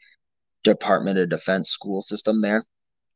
Department 0.63 1.19
of 1.19 1.29
Defense 1.29 1.69
school 1.69 2.01
system 2.03 2.41
there. 2.41 2.63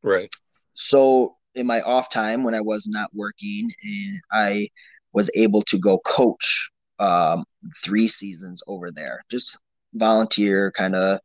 Right. 0.02 0.28
So 0.76 1.36
in 1.54 1.66
my 1.66 1.80
off 1.80 2.10
time 2.10 2.44
when 2.44 2.54
I 2.54 2.60
was 2.60 2.86
not 2.86 3.10
working, 3.14 3.68
and 3.82 4.20
I 4.30 4.68
was 5.12 5.30
able 5.34 5.62
to 5.62 5.78
go 5.78 5.98
coach 5.98 6.70
um, 6.98 7.44
three 7.82 8.06
seasons 8.08 8.62
over 8.68 8.92
there, 8.92 9.24
just 9.30 9.56
volunteer, 9.94 10.70
kind 10.72 10.94
of 10.94 11.20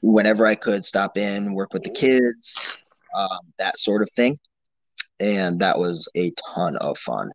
whenever 0.00 0.46
I 0.46 0.54
could 0.54 0.84
stop 0.84 1.18
in, 1.18 1.54
work 1.54 1.74
with 1.74 1.82
the 1.82 1.90
kids, 1.90 2.76
um, 3.14 3.40
that 3.58 3.78
sort 3.78 4.02
of 4.02 4.08
thing. 4.16 4.38
And 5.20 5.60
that 5.60 5.78
was 5.78 6.08
a 6.16 6.32
ton 6.54 6.76
of 6.78 6.98
fun. 6.98 7.30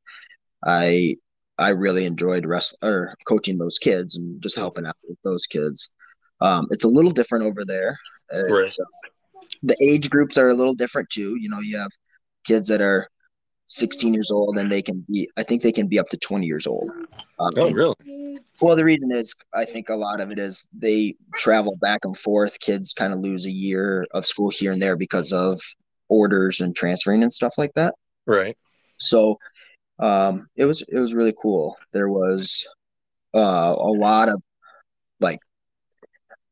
I 0.65 1.15
I 1.57 1.69
really 1.69 2.05
enjoyed 2.05 2.47
wrestling 2.47 2.91
or 2.91 3.15
coaching 3.27 3.59
those 3.59 3.77
kids 3.77 4.15
and 4.15 4.41
just 4.41 4.55
helping 4.55 4.87
out 4.87 4.97
with 5.07 5.19
those 5.23 5.45
kids. 5.45 5.93
Um, 6.39 6.67
it's 6.71 6.83
a 6.83 6.87
little 6.89 7.11
different 7.11 7.45
over 7.45 7.63
there. 7.63 7.99
Right. 8.31 8.71
The 9.63 9.77
age 9.81 10.09
groups 10.09 10.37
are 10.37 10.49
a 10.49 10.53
little 10.53 10.73
different 10.73 11.09
too. 11.09 11.37
You 11.39 11.49
know, 11.49 11.59
you 11.59 11.77
have 11.77 11.91
kids 12.45 12.67
that 12.69 12.81
are 12.81 13.07
16 13.67 14.13
years 14.13 14.31
old 14.31 14.57
and 14.57 14.71
they 14.71 14.81
can 14.81 15.05
be, 15.09 15.29
I 15.37 15.43
think 15.43 15.61
they 15.61 15.71
can 15.71 15.87
be 15.87 15.99
up 15.99 16.09
to 16.09 16.17
20 16.17 16.45
years 16.45 16.67
old. 16.67 16.89
Um, 17.39 17.53
oh, 17.57 17.71
really? 17.71 17.95
Well, 18.59 18.75
the 18.75 18.83
reason 18.83 19.11
is 19.11 19.33
I 19.53 19.65
think 19.65 19.89
a 19.89 19.95
lot 19.95 20.19
of 20.19 20.31
it 20.31 20.37
is 20.37 20.67
they 20.77 21.15
travel 21.35 21.75
back 21.77 22.01
and 22.03 22.17
forth. 22.17 22.59
Kids 22.59 22.93
kind 22.93 23.13
of 23.13 23.19
lose 23.19 23.45
a 23.45 23.51
year 23.51 24.05
of 24.13 24.25
school 24.25 24.49
here 24.49 24.71
and 24.71 24.81
there 24.81 24.95
because 24.95 25.31
of 25.31 25.59
orders 26.09 26.59
and 26.59 26.75
transferring 26.75 27.23
and 27.23 27.33
stuff 27.33 27.53
like 27.57 27.73
that. 27.75 27.95
Right. 28.27 28.57
So 28.97 29.37
um, 29.99 30.47
it 30.55 30.65
was 30.65 30.83
it 30.87 30.99
was 30.99 31.13
really 31.13 31.33
cool. 31.41 31.77
There 31.93 32.09
was 32.09 32.67
uh, 33.33 33.73
a 33.77 33.91
lot 33.91 34.29
of 34.29 34.41
like 35.19 35.39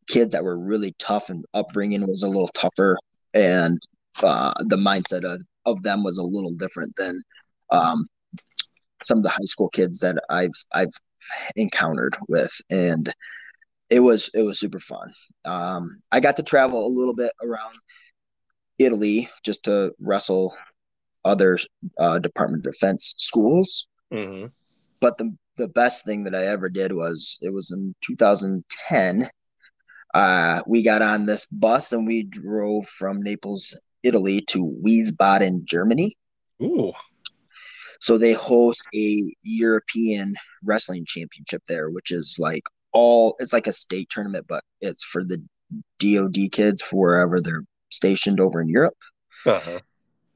kids 0.09 0.33
that 0.33 0.43
were 0.43 0.57
really 0.57 0.93
tough 0.99 1.29
and 1.29 1.45
upbringing 1.53 2.05
was 2.05 2.23
a 2.23 2.27
little 2.27 2.49
tougher 2.49 2.97
and 3.33 3.79
uh, 4.21 4.53
the 4.65 4.75
mindset 4.75 5.23
of, 5.23 5.41
of 5.65 5.81
them 5.83 6.03
was 6.03 6.17
a 6.17 6.23
little 6.23 6.51
different 6.51 6.93
than 6.97 7.21
um, 7.69 8.05
some 9.03 9.19
of 9.19 9.23
the 9.23 9.29
high 9.29 9.45
school 9.45 9.69
kids 9.69 9.99
that 9.99 10.21
I've 10.29 10.51
I've 10.73 10.91
encountered 11.55 12.17
with 12.27 12.51
and 12.69 13.13
it 13.89 13.99
was 13.99 14.29
it 14.33 14.41
was 14.41 14.59
super 14.59 14.79
fun. 14.79 15.11
Um, 15.45 15.97
I 16.11 16.19
got 16.19 16.37
to 16.37 16.43
travel 16.43 16.85
a 16.85 16.95
little 16.95 17.15
bit 17.15 17.31
around 17.41 17.75
Italy 18.77 19.29
just 19.43 19.65
to 19.65 19.93
wrestle 19.99 20.55
other 21.25 21.57
uh, 21.97 22.19
Department 22.19 22.65
of 22.65 22.73
Defense 22.73 23.15
schools. 23.17 23.87
Mm-hmm. 24.13 24.47
But 24.99 25.17
the 25.17 25.35
the 25.57 25.67
best 25.67 26.05
thing 26.05 26.23
that 26.23 26.35
I 26.35 26.45
ever 26.45 26.69
did 26.69 26.93
was 26.93 27.37
it 27.41 27.53
was 27.53 27.71
in 27.71 27.93
2010 28.01 29.29
uh, 30.13 30.61
we 30.65 30.81
got 30.81 31.01
on 31.01 31.25
this 31.25 31.45
bus 31.47 31.91
and 31.91 32.07
we 32.07 32.23
drove 32.23 32.85
from 32.87 33.21
Naples, 33.21 33.77
Italy 34.03 34.41
to 34.49 34.75
Wiesbaden, 34.83 35.65
Germany. 35.65 36.17
Ooh. 36.61 36.93
So 38.01 38.17
they 38.17 38.33
host 38.33 38.81
a 38.95 39.35
European 39.43 40.35
wrestling 40.63 41.05
championship 41.05 41.63
there, 41.67 41.89
which 41.89 42.11
is 42.11 42.37
like 42.39 42.63
all 42.93 43.35
it's 43.39 43.53
like 43.53 43.67
a 43.67 43.73
state 43.73 44.09
tournament, 44.09 44.45
but 44.47 44.63
it's 44.81 45.03
for 45.03 45.23
the 45.23 45.41
DoD 45.99 46.51
kids 46.51 46.81
for 46.81 47.09
wherever 47.09 47.41
they're 47.41 47.65
stationed 47.91 48.39
over 48.39 48.61
in 48.61 48.69
Europe. 48.69 48.97
Uh-huh. 49.45 49.79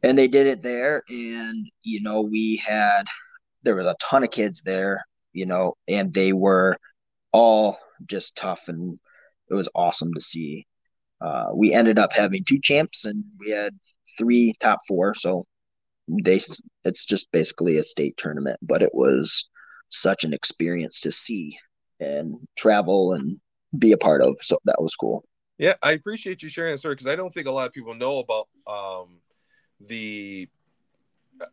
And 0.04 0.18
they 0.18 0.28
did 0.28 0.48
it 0.48 0.62
there, 0.62 1.02
and 1.08 1.66
you 1.84 2.02
know 2.02 2.22
we 2.22 2.58
had 2.58 3.06
there 3.64 3.76
was 3.76 3.86
a 3.86 3.96
ton 4.02 4.24
of 4.24 4.32
kids 4.32 4.62
there, 4.64 5.06
you 5.32 5.46
know, 5.46 5.76
and 5.88 6.14
they 6.14 6.34
were 6.34 6.78
all 7.32 7.78
just 8.06 8.36
tough 8.36 8.68
and 8.68 9.00
it 9.54 9.58
was 9.58 9.70
awesome 9.76 10.14
to 10.14 10.22
see. 10.22 10.66
Uh, 11.22 11.48
we 11.54 11.72
ended 11.72 12.00
up 12.00 12.12
having 12.12 12.44
two 12.44 12.60
champs 12.60 13.06
and 13.06 13.24
we 13.40 13.52
had 13.52 13.74
three 14.18 14.54
top 14.60 14.80
four. 14.88 15.14
So 15.16 15.46
they 16.08 16.42
it's 16.84 17.06
just 17.06 17.32
basically 17.32 17.78
a 17.78 17.84
state 17.84 18.18
tournament, 18.18 18.60
but 18.62 18.82
it 18.82 18.94
was 18.94 19.48
such 19.88 20.24
an 20.24 20.34
experience 20.34 21.00
to 21.02 21.12
see 21.12 21.58
and 22.00 22.36
travel 22.58 23.14
and 23.14 23.40
be 23.78 23.92
a 23.92 23.98
part 23.98 24.22
of. 24.22 24.36
So 24.42 24.58
that 24.66 24.82
was 24.82 24.96
cool. 24.96 25.24
Yeah, 25.58 25.76
I 25.82 25.92
appreciate 25.92 26.42
you 26.42 26.50
sharing 26.50 26.74
that 26.74 26.80
story 26.80 26.96
because 26.96 27.08
I 27.08 27.16
don't 27.16 27.34
think 27.34 27.48
a 27.48 27.52
lot 27.52 27.68
of 27.68 27.74
people 27.74 27.94
know 27.94 28.18
about 28.18 28.48
um, 28.68 29.20
the 29.80 30.50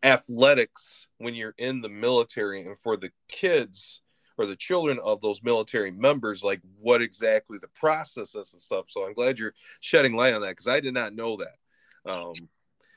athletics 0.03 1.07
when 1.19 1.35
you're 1.35 1.55
in 1.59 1.81
the 1.81 1.89
military 1.89 2.63
and 2.63 2.77
for 2.83 2.97
the 2.97 3.11
kids 3.29 4.01
or 4.41 4.47
the 4.47 4.57
children 4.57 4.99
of 5.05 5.21
those 5.21 5.43
military 5.43 5.91
members, 5.91 6.43
like 6.43 6.63
what 6.81 7.03
exactly 7.03 7.59
the 7.59 7.69
process 7.69 8.35
is 8.35 8.55
and 8.55 8.63
stuff. 8.63 8.87
So 8.89 9.07
I'm 9.07 9.13
glad 9.13 9.39
you're 9.39 9.53
shedding 9.81 10.17
light 10.17 10.33
on 10.33 10.41
that 10.41 10.49
because 10.49 10.67
I 10.67 10.81
did 10.81 10.95
not 10.95 11.15
know 11.15 11.37
that. 11.37 12.11
Um, 12.11 12.33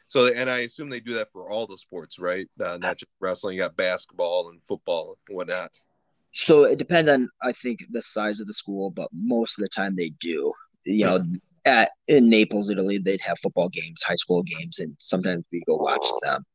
so, 0.07 0.27
and 0.27 0.49
I 0.49 0.59
assume 0.59 0.89
they 0.89 1.01
do 1.01 1.15
that 1.15 1.33
for 1.33 1.49
all 1.49 1.67
the 1.67 1.77
sports, 1.77 2.17
right? 2.17 2.47
Uh, 2.57 2.77
not 2.77 2.97
just 2.97 3.11
wrestling. 3.19 3.57
You 3.57 3.63
got 3.63 3.75
basketball 3.75 4.51
and 4.51 4.63
football 4.63 5.17
and 5.27 5.35
whatnot. 5.35 5.71
So 6.31 6.63
it 6.63 6.79
depends 6.79 7.09
on, 7.09 7.27
I 7.41 7.51
think, 7.51 7.81
the 7.91 8.01
size 8.01 8.39
of 8.39 8.47
the 8.47 8.53
school, 8.53 8.89
but 8.89 9.09
most 9.11 9.59
of 9.59 9.63
the 9.63 9.69
time 9.69 9.95
they 9.95 10.13
do. 10.21 10.53
You 10.85 11.05
know, 11.07 11.25
at 11.65 11.91
in 12.07 12.29
Naples, 12.29 12.69
Italy, 12.69 12.99
they'd 12.99 13.19
have 13.21 13.37
football 13.39 13.67
games, 13.67 14.01
high 14.01 14.15
school 14.15 14.43
games, 14.43 14.79
and 14.79 14.95
sometimes 14.99 15.43
we 15.51 15.61
go 15.67 15.75
watch 15.75 16.07
them. 16.21 16.45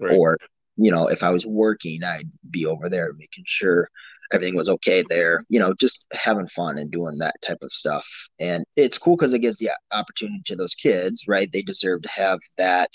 Right. 0.00 0.14
Or, 0.14 0.38
you 0.76 0.92
know, 0.92 1.08
if 1.08 1.24
I 1.24 1.30
was 1.30 1.44
working, 1.44 2.04
I'd 2.04 2.30
be 2.48 2.66
over 2.66 2.88
there 2.88 3.12
making 3.14 3.44
sure 3.46 3.88
everything 4.32 4.56
was 4.56 4.68
okay 4.68 5.04
there. 5.08 5.44
You 5.48 5.60
know, 5.60 5.74
just 5.74 6.04
having 6.12 6.46
fun 6.48 6.78
and 6.78 6.90
doing 6.90 7.18
that 7.18 7.36
type 7.46 7.58
of 7.62 7.72
stuff. 7.72 8.06
And 8.38 8.64
it's 8.76 8.98
cool 8.98 9.16
because 9.16 9.34
it 9.34 9.40
gives 9.40 9.58
the 9.58 9.70
opportunity 9.92 10.42
to 10.46 10.56
those 10.56 10.74
kids, 10.74 11.24
right? 11.26 11.50
They 11.50 11.62
deserve 11.62 12.02
to 12.02 12.10
have 12.10 12.38
that 12.56 12.90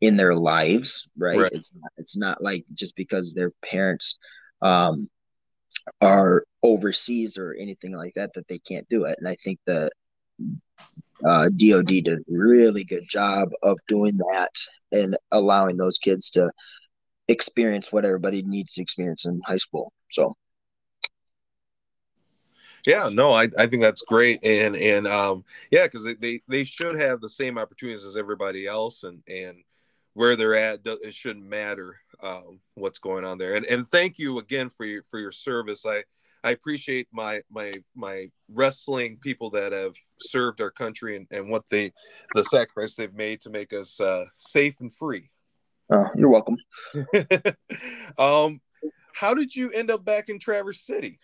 in 0.00 0.16
their 0.16 0.34
lives, 0.34 1.10
right? 1.16 1.38
right. 1.38 1.52
It's 1.52 1.72
not, 1.74 1.92
it's 1.96 2.16
not 2.16 2.42
like 2.42 2.64
just 2.74 2.94
because 2.96 3.34
their 3.34 3.52
parents 3.64 4.18
um, 4.62 5.08
are 6.00 6.44
overseas 6.62 7.38
or 7.38 7.54
anything 7.54 7.96
like 7.96 8.14
that 8.14 8.30
that 8.34 8.46
they 8.48 8.58
can't 8.58 8.88
do 8.88 9.04
it. 9.04 9.16
And 9.18 9.28
I 9.28 9.36
think 9.42 9.58
the 9.66 9.90
uh, 11.24 11.48
DoD 11.48 11.86
did 11.86 12.08
a 12.08 12.18
really 12.28 12.84
good 12.84 13.04
job 13.08 13.48
of 13.62 13.78
doing 13.88 14.16
that 14.16 14.50
and 14.92 15.16
allowing 15.32 15.76
those 15.76 15.98
kids 15.98 16.30
to 16.30 16.50
experience 17.28 17.92
what 17.92 18.04
everybody 18.04 18.42
needs 18.42 18.74
to 18.74 18.82
experience 18.82 19.26
in 19.26 19.40
high 19.44 19.56
school. 19.56 19.92
So 20.10 20.36
yeah, 22.88 23.10
no, 23.12 23.32
I, 23.32 23.48
I 23.58 23.66
think 23.66 23.82
that's 23.82 24.00
great, 24.00 24.42
and 24.42 24.74
and 24.74 25.06
um, 25.06 25.44
yeah, 25.70 25.84
because 25.84 26.08
they 26.18 26.40
they 26.48 26.64
should 26.64 26.98
have 26.98 27.20
the 27.20 27.28
same 27.28 27.58
opportunities 27.58 28.02
as 28.02 28.16
everybody 28.16 28.66
else, 28.66 29.04
and 29.04 29.22
and 29.28 29.58
where 30.14 30.36
they're 30.36 30.54
at, 30.54 30.80
it 30.84 31.12
shouldn't 31.12 31.44
matter 31.44 31.96
um, 32.22 32.60
what's 32.74 32.98
going 32.98 33.26
on 33.26 33.36
there. 33.36 33.56
And 33.56 33.66
and 33.66 33.86
thank 33.86 34.18
you 34.18 34.38
again 34.38 34.70
for 34.70 34.86
your 34.86 35.02
for 35.10 35.18
your 35.18 35.32
service. 35.32 35.84
I 35.84 36.02
I 36.42 36.52
appreciate 36.52 37.08
my 37.12 37.42
my 37.50 37.74
my 37.94 38.30
wrestling 38.48 39.18
people 39.18 39.50
that 39.50 39.72
have 39.72 39.94
served 40.20 40.62
our 40.62 40.70
country 40.70 41.14
and, 41.16 41.26
and 41.30 41.50
what 41.50 41.64
they 41.68 41.92
the 42.34 42.44
sacrifice 42.44 42.96
they've 42.96 43.12
made 43.12 43.42
to 43.42 43.50
make 43.50 43.74
us 43.74 44.00
uh, 44.00 44.24
safe 44.32 44.76
and 44.80 44.94
free. 44.94 45.28
Oh, 45.92 46.06
you're 46.14 46.30
welcome. 46.30 46.56
um, 48.18 48.62
how 49.12 49.34
did 49.34 49.54
you 49.54 49.70
end 49.72 49.90
up 49.90 50.06
back 50.06 50.30
in 50.30 50.38
Traverse 50.38 50.86
City? 50.86 51.18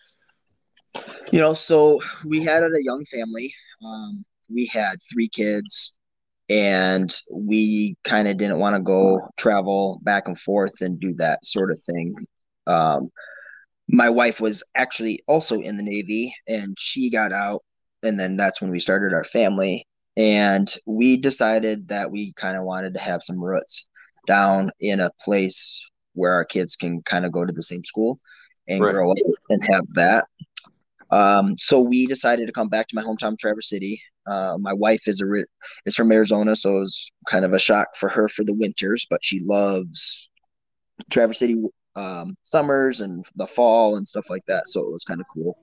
You 1.33 1.41
know, 1.41 1.55
so 1.55 2.01
we 2.25 2.43
had 2.43 2.63
a 2.63 2.71
young 2.83 3.05
family. 3.07 3.53
Um, 3.85 4.25
we 4.51 4.67
had 4.67 4.97
three 5.13 5.29
kids, 5.29 5.99
and 6.49 7.13
we 7.35 7.97
kind 8.05 8.29
of 8.29 8.37
didn't 8.37 8.59
want 8.59 8.77
to 8.77 8.83
go 8.83 9.21
travel 9.37 10.01
back 10.03 10.29
and 10.29 10.39
forth 10.39 10.81
and 10.81 11.01
do 11.01 11.15
that 11.15 11.45
sort 11.45 11.71
of 11.71 11.81
thing. 11.85 12.15
Um, 12.67 13.11
my 13.89 14.09
wife 14.11 14.41
was 14.41 14.63
actually 14.75 15.21
also 15.27 15.61
in 15.61 15.77
the 15.77 15.83
Navy, 15.83 16.33
and 16.49 16.75
she 16.79 17.11
got 17.11 17.33
out, 17.33 17.61
and 18.03 18.19
then 18.19 18.37
that's 18.37 18.61
when 18.61 18.71
we 18.71 18.81
started 18.81 19.13
our 19.13 19.25
family. 19.25 19.87
and 20.17 20.73
we 20.87 21.17
decided 21.17 21.89
that 21.89 22.13
we 22.13 22.33
kind 22.35 22.57
of 22.57 22.63
wanted 22.63 22.95
to 22.95 23.01
have 23.01 23.21
some 23.21 23.43
roots 23.43 23.89
down 24.29 24.71
in 24.79 25.01
a 25.01 25.11
place 25.25 25.85
where 26.13 26.33
our 26.35 26.45
kids 26.45 26.77
can 26.77 27.03
kind 27.03 27.25
of 27.27 27.33
go 27.33 27.45
to 27.45 27.53
the 27.53 27.63
same 27.65 27.83
school 27.85 28.21
and 28.69 28.81
Right. 28.81 28.93
grow 28.93 29.11
up 29.11 29.19
and 29.49 29.61
have 29.73 29.85
that. 29.95 30.27
Um, 31.15 31.57
so 31.59 31.81
we 31.81 32.07
decided 32.07 32.47
to 32.47 32.53
come 32.53 32.69
back 32.69 32.89
to 32.89 32.97
my 32.97 33.03
hometown, 33.03 33.39
Traverse 33.39 33.69
City. 33.69 34.03
Uh, 34.27 34.57
my 34.59 34.73
wife 34.73 35.07
is 35.07 35.23
a 35.23 35.27
is 35.87 35.95
from 35.95 36.11
Arizona, 36.11 36.57
so 36.57 36.71
it 36.77 36.81
was 36.81 37.11
kind 37.29 37.45
of 37.45 37.53
a 37.53 37.59
shock 37.59 37.89
for 37.97 38.09
her 38.09 38.27
for 38.29 38.43
the 38.45 38.55
winters, 38.55 39.07
but 39.09 39.21
she 39.23 39.39
loves 39.41 40.29
Traverse 41.13 41.39
City 41.39 41.57
um, 41.95 42.35
summers 42.43 43.01
and 43.01 43.25
the 43.37 43.47
fall 43.47 43.97
and 43.97 44.09
stuff 44.09 44.29
like 44.29 44.45
that. 44.49 44.67
So 44.67 44.81
it 44.81 44.91
was 44.91 45.05
kind 45.05 45.21
of 45.21 45.27
cool. 45.33 45.57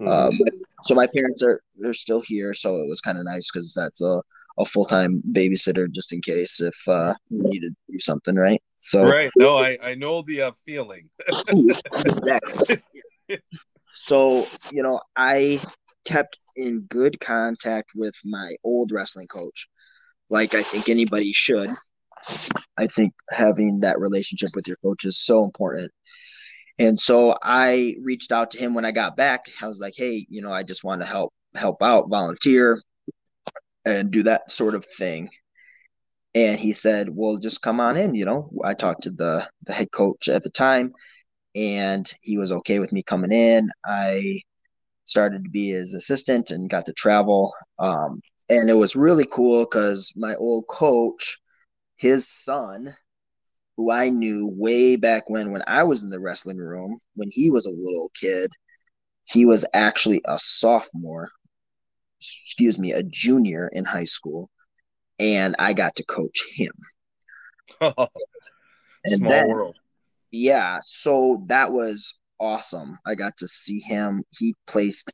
Mhm. 0.00 0.08
Uh, 0.08 0.30
but- 0.38 0.54
so 0.84 0.96
my 0.96 1.06
parents 1.14 1.44
are 1.44 1.60
they're 1.78 1.94
still 1.94 2.20
here, 2.20 2.52
so 2.52 2.74
it 2.74 2.88
was 2.88 3.00
kind 3.00 3.16
of 3.18 3.24
nice 3.24 3.48
because 3.52 3.72
that's 3.72 4.00
a, 4.00 4.20
a 4.58 4.64
full 4.64 4.84
time 4.84 5.22
babysitter 5.30 5.86
just 5.94 6.12
in 6.12 6.20
case 6.20 6.60
if 6.60 6.74
uh, 6.88 7.14
we 7.30 7.38
needed 7.52 7.72
to 7.86 7.92
do 7.92 8.00
something, 8.00 8.34
right? 8.34 8.60
So 8.78 9.04
right. 9.04 9.30
No, 9.36 9.58
I 9.58 9.78
I 9.80 9.94
know 9.94 10.22
the 10.22 10.42
uh, 10.42 10.52
feeling. 10.66 11.08
exactly. 11.48 12.82
So, 13.94 14.46
you 14.70 14.82
know, 14.82 15.00
I 15.16 15.60
kept 16.06 16.38
in 16.56 16.82
good 16.88 17.20
contact 17.20 17.92
with 17.94 18.14
my 18.24 18.54
old 18.64 18.90
wrestling 18.92 19.28
coach, 19.28 19.68
like 20.30 20.54
I 20.54 20.62
think 20.62 20.88
anybody 20.88 21.32
should. 21.32 21.70
I 22.78 22.86
think 22.86 23.12
having 23.30 23.80
that 23.80 23.98
relationship 23.98 24.50
with 24.54 24.68
your 24.68 24.76
coach 24.78 25.04
is 25.04 25.18
so 25.18 25.44
important. 25.44 25.90
And 26.78 26.98
so 26.98 27.36
I 27.42 27.96
reached 28.02 28.32
out 28.32 28.50
to 28.52 28.58
him 28.58 28.74
when 28.74 28.84
I 28.84 28.92
got 28.92 29.16
back. 29.16 29.44
I 29.60 29.68
was 29.68 29.80
like, 29.80 29.94
"Hey, 29.96 30.26
you 30.30 30.42
know, 30.42 30.52
I 30.52 30.62
just 30.62 30.84
want 30.84 31.02
to 31.02 31.06
help 31.06 31.32
help 31.54 31.82
out, 31.82 32.08
volunteer, 32.10 32.80
and 33.84 34.10
do 34.10 34.22
that 34.24 34.50
sort 34.50 34.74
of 34.74 34.84
thing." 34.84 35.28
And 36.34 36.58
he 36.58 36.72
said, 36.72 37.08
"Well, 37.10 37.38
just 37.38 37.62
come 37.62 37.80
on 37.80 37.96
in." 37.96 38.14
You 38.14 38.24
know, 38.24 38.50
I 38.64 38.74
talked 38.74 39.02
to 39.04 39.10
the 39.10 39.48
the 39.66 39.72
head 39.72 39.90
coach 39.92 40.28
at 40.28 40.42
the 40.42 40.50
time, 40.50 40.92
and 41.54 42.10
he 42.22 42.38
was 42.38 42.52
okay 42.52 42.78
with 42.78 42.92
me 42.92 43.02
coming 43.02 43.32
in. 43.32 43.70
I 43.84 44.40
started 45.04 45.44
to 45.44 45.50
be 45.50 45.70
his 45.70 45.94
assistant 45.94 46.50
and 46.50 46.70
got 46.70 46.86
to 46.86 46.92
travel. 46.92 47.52
Um, 47.78 48.20
and 48.48 48.70
it 48.70 48.74
was 48.74 48.96
really 48.96 49.26
cool 49.30 49.64
because 49.64 50.12
my 50.16 50.34
old 50.36 50.66
coach, 50.68 51.38
his 51.96 52.28
son, 52.28 52.94
who 53.76 53.90
I 53.90 54.10
knew 54.10 54.52
way 54.56 54.96
back 54.96 55.28
when, 55.28 55.52
when 55.52 55.62
I 55.66 55.82
was 55.84 56.04
in 56.04 56.10
the 56.10 56.20
wrestling 56.20 56.58
room, 56.58 56.98
when 57.14 57.28
he 57.30 57.50
was 57.50 57.66
a 57.66 57.70
little 57.70 58.10
kid, 58.18 58.50
he 59.26 59.46
was 59.46 59.64
actually 59.72 60.20
a 60.26 60.38
sophomore, 60.38 61.30
excuse 62.20 62.78
me, 62.78 62.92
a 62.92 63.02
junior 63.02 63.68
in 63.72 63.84
high 63.84 64.04
school. 64.04 64.50
And 65.18 65.56
I 65.58 65.72
got 65.72 65.96
to 65.96 66.04
coach 66.04 66.42
him. 66.54 66.72
And 69.04 69.16
Small 69.16 69.30
then, 69.30 69.48
world. 69.48 69.76
Yeah, 70.32 70.78
so 70.82 71.44
that 71.48 71.72
was 71.72 72.14
awesome. 72.40 72.98
I 73.06 73.14
got 73.14 73.36
to 73.38 73.46
see 73.46 73.80
him. 73.80 74.22
He 74.38 74.54
placed 74.66 75.12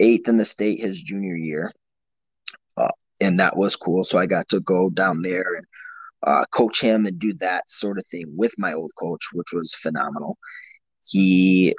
eighth 0.00 0.28
in 0.28 0.36
the 0.38 0.44
state 0.44 0.80
his 0.80 1.02
junior 1.02 1.36
year, 1.36 1.72
uh, 2.76 2.88
and 3.20 3.40
that 3.40 3.56
was 3.56 3.76
cool. 3.76 4.04
So 4.04 4.18
I 4.18 4.26
got 4.26 4.48
to 4.50 4.60
go 4.60 4.90
down 4.90 5.22
there 5.22 5.54
and 5.56 5.66
uh, 6.26 6.44
coach 6.52 6.80
him 6.82 7.06
and 7.06 7.18
do 7.18 7.32
that 7.40 7.70
sort 7.70 7.98
of 7.98 8.06
thing 8.06 8.26
with 8.36 8.52
my 8.58 8.74
old 8.74 8.92
coach, 8.98 9.22
which 9.32 9.48
was 9.52 9.74
phenomenal. 9.74 10.38
He 11.08 11.74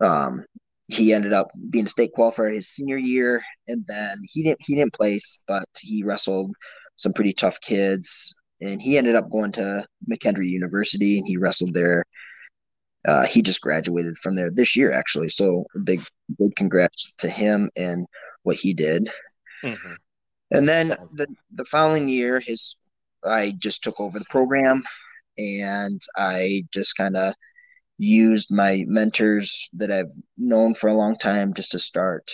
um, 0.00 0.44
he 0.88 1.12
ended 1.12 1.32
up 1.32 1.48
being 1.70 1.86
a 1.86 1.90
state 1.90 2.12
qualifier 2.16 2.52
his 2.52 2.68
senior 2.68 2.98
year, 2.98 3.42
and 3.68 3.84
then 3.88 4.18
he 4.24 4.44
didn't 4.44 4.60
he 4.62 4.76
didn't 4.76 4.94
place, 4.94 5.42
but 5.48 5.64
he 5.80 6.04
wrestled 6.04 6.52
some 6.96 7.12
pretty 7.12 7.32
tough 7.32 7.60
kids 7.60 8.34
and 8.62 8.80
he 8.80 8.96
ended 8.96 9.16
up 9.16 9.30
going 9.30 9.52
to 9.52 9.84
McKendree 10.10 10.48
University 10.48 11.18
and 11.18 11.26
he 11.26 11.36
wrestled 11.36 11.74
there. 11.74 12.04
Uh, 13.06 13.26
he 13.26 13.42
just 13.42 13.60
graduated 13.60 14.16
from 14.16 14.36
there 14.36 14.50
this 14.50 14.76
year, 14.76 14.92
actually. 14.92 15.28
So 15.28 15.64
big, 15.82 16.02
big 16.38 16.54
congrats 16.54 17.16
to 17.16 17.28
him 17.28 17.68
and 17.76 18.06
what 18.44 18.56
he 18.56 18.72
did. 18.72 19.08
Mhm. 19.64 19.96
And 20.52 20.68
then 20.68 20.88
the 21.14 21.26
the 21.50 21.64
following 21.64 22.08
year, 22.08 22.38
his 22.38 22.76
I 23.24 23.52
just 23.52 23.82
took 23.82 24.00
over 24.00 24.18
the 24.18 24.24
program, 24.26 24.82
and 25.38 26.00
I 26.16 26.64
just 26.72 26.96
kind 26.96 27.16
of 27.16 27.34
used 27.98 28.50
my 28.50 28.84
mentors 28.86 29.68
that 29.74 29.90
I've 29.90 30.10
known 30.36 30.74
for 30.74 30.88
a 30.88 30.94
long 30.94 31.16
time 31.16 31.54
just 31.54 31.72
to 31.72 31.78
start 31.78 32.30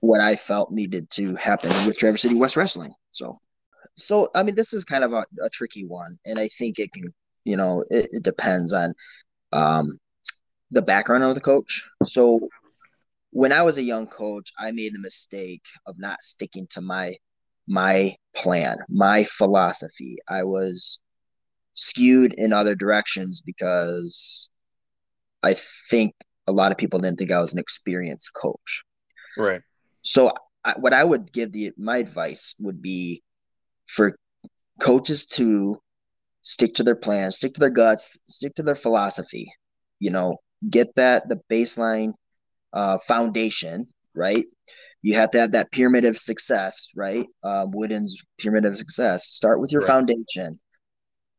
what 0.00 0.20
I 0.20 0.36
felt 0.36 0.70
needed 0.70 1.10
to 1.10 1.36
happen 1.36 1.70
with 1.86 1.98
Traverse 1.98 2.22
City 2.22 2.34
West 2.34 2.56
Wrestling. 2.56 2.94
So 3.12 3.40
so 3.96 4.30
I 4.34 4.42
mean, 4.42 4.54
this 4.54 4.72
is 4.72 4.84
kind 4.84 5.04
of 5.04 5.12
a, 5.12 5.24
a 5.42 5.50
tricky 5.50 5.84
one, 5.84 6.16
and 6.24 6.38
I 6.38 6.48
think 6.48 6.78
it 6.78 6.92
can, 6.92 7.12
you 7.44 7.56
know, 7.56 7.84
it, 7.90 8.08
it 8.10 8.22
depends 8.22 8.72
on 8.72 8.94
um, 9.52 9.98
the 10.70 10.82
background 10.82 11.24
of 11.24 11.34
the 11.34 11.40
coach. 11.40 11.82
So 12.04 12.48
when 13.30 13.52
I 13.52 13.62
was 13.62 13.78
a 13.78 13.82
young 13.82 14.06
coach, 14.06 14.52
I 14.58 14.70
made 14.70 14.94
the 14.94 15.00
mistake 15.00 15.64
of 15.86 15.98
not 15.98 16.22
sticking 16.22 16.66
to 16.70 16.80
my 16.80 17.16
my 17.66 18.16
plan, 18.34 18.78
my 18.88 19.24
philosophy. 19.24 20.16
I 20.28 20.42
was 20.44 20.98
skewed 21.74 22.32
in 22.34 22.52
other 22.52 22.74
directions 22.74 23.42
because 23.44 24.48
I 25.42 25.54
think 25.90 26.14
a 26.46 26.52
lot 26.52 26.72
of 26.72 26.78
people 26.78 26.98
didn't 26.98 27.18
think 27.18 27.30
I 27.30 27.40
was 27.40 27.52
an 27.52 27.58
experienced 27.58 28.30
coach. 28.34 28.84
Right. 29.36 29.60
So 30.02 30.32
I, 30.64 30.74
what 30.78 30.92
I 30.92 31.04
would 31.04 31.32
give 31.32 31.52
the 31.52 31.72
my 31.76 31.98
advice 31.98 32.54
would 32.60 32.80
be 32.80 33.22
for 33.88 34.16
coaches 34.80 35.26
to 35.26 35.78
stick 36.42 36.74
to 36.74 36.82
their 36.84 36.96
plan, 36.96 37.32
stick 37.32 37.54
to 37.54 37.60
their 37.60 37.70
guts, 37.70 38.16
stick 38.28 38.54
to 38.54 38.62
their 38.62 38.76
philosophy. 38.76 39.52
You 39.98 40.10
know, 40.10 40.38
get 40.70 40.94
that 40.96 41.28
the 41.28 41.40
baseline 41.50 42.12
uh, 42.72 42.98
foundation 42.98 43.86
right. 44.14 44.44
You 45.02 45.14
have 45.14 45.30
to 45.32 45.40
have 45.40 45.52
that 45.52 45.70
pyramid 45.70 46.04
of 46.04 46.18
success, 46.18 46.88
right? 46.96 47.26
Uh, 47.42 47.66
Wooden's 47.68 48.20
pyramid 48.38 48.64
of 48.64 48.76
success. 48.76 49.26
Start 49.26 49.60
with 49.60 49.72
your 49.72 49.82
Right. 49.82 49.88
foundation, 49.88 50.58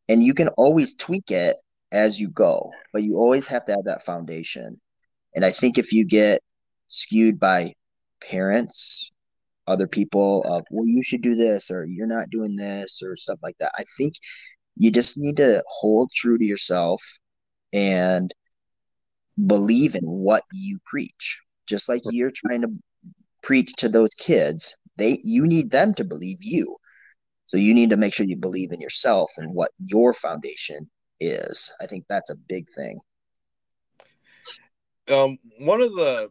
and 0.07 0.23
you 0.23 0.33
can 0.33 0.47
always 0.49 0.95
tweak 0.95 1.29
it 1.31 1.57
as 1.91 2.19
you 2.19 2.29
go, 2.29 2.71
but 2.93 3.03
you 3.03 3.17
always 3.17 3.47
have 3.47 3.65
to 3.65 3.73
have 3.73 3.85
that 3.85 4.05
foundation. 4.05 4.79
And 5.35 5.43
I 5.43 5.51
think 5.51 5.77
if 5.77 5.91
you 5.91 6.05
get 6.05 6.41
skewed 6.87 7.39
by 7.39 7.73
parents, 8.21 9.11
other 9.69 9.87
people 9.87 10.43
of, 10.43 10.65
well, 10.71 10.87
you 10.87 11.03
should 11.03 11.21
do 11.21 11.35
this, 11.35 11.71
or 11.71 11.85
you're 11.85 12.07
not 12.07 12.29
doing 12.29 12.55
this, 12.55 13.01
or 13.03 13.15
stuff 13.15 13.39
like 13.41 13.55
that, 13.59 13.71
I 13.77 13.83
think 13.97 14.15
you 14.75 14.91
just 14.91 15.17
need 15.17 15.37
to 15.37 15.63
hold 15.67 16.09
true 16.15 16.37
to 16.37 16.45
yourself 16.45 17.01
and 17.71 18.33
believe 19.45 19.95
in 19.95 20.03
what 20.03 20.43
you 20.51 20.79
preach. 20.85 21.39
Just 21.67 21.87
like 21.87 22.01
you're 22.05 22.31
trying 22.33 22.61
to 22.61 22.69
preach 23.43 23.73
to 23.77 23.89
those 23.89 24.13
kids, 24.15 24.75
they 24.97 25.19
you 25.23 25.45
need 25.45 25.71
them 25.71 25.93
to 25.95 26.03
believe 26.03 26.37
you. 26.41 26.77
So 27.45 27.57
you 27.57 27.73
need 27.73 27.89
to 27.91 27.97
make 27.97 28.13
sure 28.13 28.25
you 28.25 28.37
believe 28.37 28.71
in 28.71 28.81
yourself 28.81 29.31
and 29.37 29.53
what 29.53 29.71
your 29.83 30.13
foundation 30.13 30.87
is. 31.19 31.71
I 31.81 31.85
think 31.85 32.05
that's 32.07 32.29
a 32.29 32.35
big 32.35 32.65
thing. 32.75 32.99
Um, 35.09 35.37
one 35.59 35.81
of 35.81 35.93
the 35.95 36.29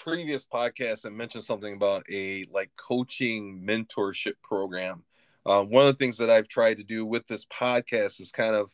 previous 0.00 0.46
podcast 0.46 1.04
I 1.04 1.10
mentioned 1.10 1.44
something 1.44 1.74
about 1.74 2.04
a 2.10 2.44
like 2.50 2.70
coaching 2.76 3.62
mentorship 3.64 4.34
program. 4.42 5.04
Um, 5.46 5.70
one 5.70 5.86
of 5.86 5.92
the 5.92 5.98
things 5.98 6.18
that 6.18 6.30
I've 6.30 6.48
tried 6.48 6.78
to 6.78 6.84
do 6.84 7.04
with 7.04 7.26
this 7.26 7.44
podcast 7.46 8.20
is 8.20 8.32
kind 8.32 8.54
of 8.54 8.72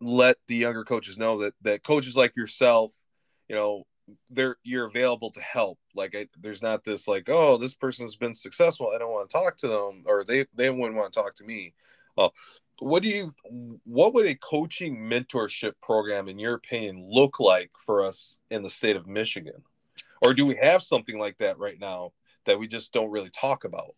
let 0.00 0.36
the 0.48 0.56
younger 0.56 0.84
coaches 0.84 1.16
know 1.16 1.40
that 1.42 1.54
that 1.62 1.84
coaches 1.84 2.16
like 2.16 2.36
yourself, 2.36 2.92
you 3.48 3.54
know, 3.54 3.84
they're 4.30 4.56
you're 4.64 4.86
available 4.86 5.30
to 5.30 5.40
help. 5.40 5.78
Like 5.94 6.14
I, 6.16 6.28
there's 6.40 6.62
not 6.62 6.84
this 6.84 7.06
like, 7.06 7.28
oh, 7.28 7.56
this 7.56 7.74
person's 7.74 8.16
been 8.16 8.34
successful. 8.34 8.92
I 8.94 8.98
don't 8.98 9.12
want 9.12 9.30
to 9.30 9.32
talk 9.32 9.56
to 9.58 9.68
them, 9.68 10.02
or 10.06 10.24
they 10.24 10.46
they 10.54 10.70
wouldn't 10.70 10.96
want 10.96 11.12
to 11.12 11.20
talk 11.20 11.36
to 11.36 11.44
me. 11.44 11.72
Uh, 12.18 12.30
what 12.80 13.02
do 13.02 13.08
you 13.08 13.34
what 13.84 14.12
would 14.12 14.26
a 14.26 14.34
coaching 14.34 14.96
mentorship 14.96 15.72
program 15.82 16.28
in 16.28 16.38
your 16.38 16.54
opinion 16.54 17.06
look 17.08 17.40
like 17.40 17.70
for 17.84 18.04
us 18.04 18.36
in 18.50 18.62
the 18.62 18.68
state 18.68 18.96
of 18.96 19.06
michigan 19.06 19.62
or 20.24 20.34
do 20.34 20.46
we 20.46 20.58
have 20.60 20.82
something 20.82 21.18
like 21.18 21.36
that 21.38 21.58
right 21.58 21.78
now 21.80 22.10
that 22.46 22.58
we 22.58 22.66
just 22.66 22.92
don't 22.92 23.10
really 23.10 23.30
talk 23.30 23.64
about 23.64 23.90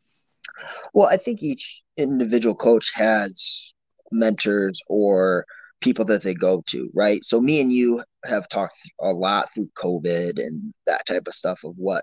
Well, 0.94 1.09
I 1.09 1.16
think 1.16 1.42
each 1.42 1.83
individual 1.96 2.54
coach 2.54 2.90
has 2.94 3.72
mentors 4.11 4.81
or 4.88 5.44
people 5.81 6.04
that 6.07 6.22
they 6.22 6.35
go 6.35 6.62
to, 6.68 6.90
right? 6.94 7.24
So 7.24 7.40
me 7.40 7.61
and 7.61 7.72
you 7.72 8.02
have 8.24 8.48
talked 8.48 8.74
a 9.00 9.12
lot 9.12 9.48
through 9.54 9.70
COVID 9.76 10.38
and 10.38 10.74
that 10.87 11.07
type 11.07 11.26
of 11.26 11.35
stuff 11.35 11.61
of 11.64 11.74
what 11.76 12.02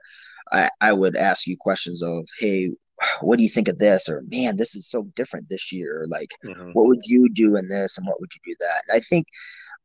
I, 0.51 0.69
I 0.79 0.93
would 0.93 1.15
ask 1.17 1.47
you 1.47 1.57
questions 1.59 2.01
of, 2.01 2.25
hey, 2.39 2.71
what 3.19 3.37
do 3.37 3.43
you 3.43 3.49
think 3.49 3.67
of 3.67 3.77
this? 3.77 4.07
Or 4.07 4.23
man, 4.27 4.55
this 4.55 4.75
is 4.75 4.89
so 4.89 5.03
different 5.15 5.49
this 5.49 5.73
year. 5.73 6.03
Or 6.03 6.07
like, 6.07 6.29
mm-hmm. 6.45 6.71
what 6.71 6.87
would 6.87 7.05
you 7.05 7.29
do 7.33 7.57
in 7.57 7.67
this 7.67 7.97
and 7.97 8.07
what 8.07 8.19
would 8.21 8.29
you 8.33 8.53
do 8.53 8.55
that? 8.61 8.83
And 8.87 8.97
I 8.97 9.01
think 9.01 9.27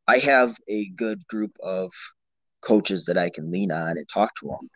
I 0.07 0.19
have 0.19 0.55
a 0.69 0.89
good 0.95 1.27
group 1.27 1.51
of 1.61 1.91
coaches 2.61 3.05
that 3.05 3.17
I 3.17 3.29
can 3.29 3.51
lean 3.51 3.71
on 3.71 3.97
and 3.97 4.07
talk 4.13 4.31
to 4.41 4.47
them. 4.47 4.69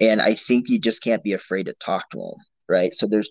and 0.00 0.20
I 0.20 0.34
think 0.34 0.68
you 0.68 0.78
just 0.78 1.02
can't 1.02 1.22
be 1.22 1.32
afraid 1.32 1.66
to 1.66 1.74
talk 1.74 2.10
to 2.10 2.18
them, 2.18 2.44
right? 2.68 2.94
So 2.94 3.06
there's 3.06 3.28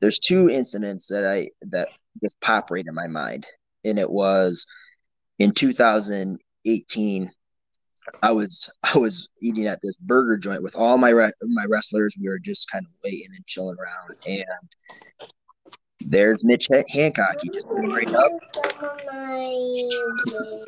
there's 0.00 0.18
two 0.18 0.50
incidents 0.50 1.06
that 1.08 1.24
I 1.24 1.48
that 1.70 1.88
just 2.22 2.40
pop 2.40 2.70
right 2.70 2.84
in 2.86 2.94
my 2.94 3.06
mind, 3.06 3.46
and 3.84 3.98
it 3.98 4.10
was 4.10 4.66
in 5.38 5.52
2018. 5.52 7.30
I 8.22 8.32
was 8.32 8.68
I 8.94 8.98
was 8.98 9.28
eating 9.40 9.66
at 9.66 9.78
this 9.82 9.96
burger 9.96 10.36
joint 10.36 10.62
with 10.62 10.76
all 10.76 10.98
my 10.98 11.10
re- 11.10 11.32
my 11.42 11.64
wrestlers. 11.68 12.16
We 12.20 12.28
were 12.28 12.38
just 12.38 12.70
kind 12.70 12.84
of 12.84 12.92
waiting 13.04 13.28
and 13.34 13.46
chilling 13.46 13.76
around, 13.78 14.10
and 14.26 15.30
there's 16.06 16.44
Mitch 16.44 16.68
Hancock. 16.90 17.36
He 17.42 17.50
just 17.50 17.68
came 17.68 17.92
right 17.92 18.12
up. 18.12 18.32
Oh, 20.34 20.64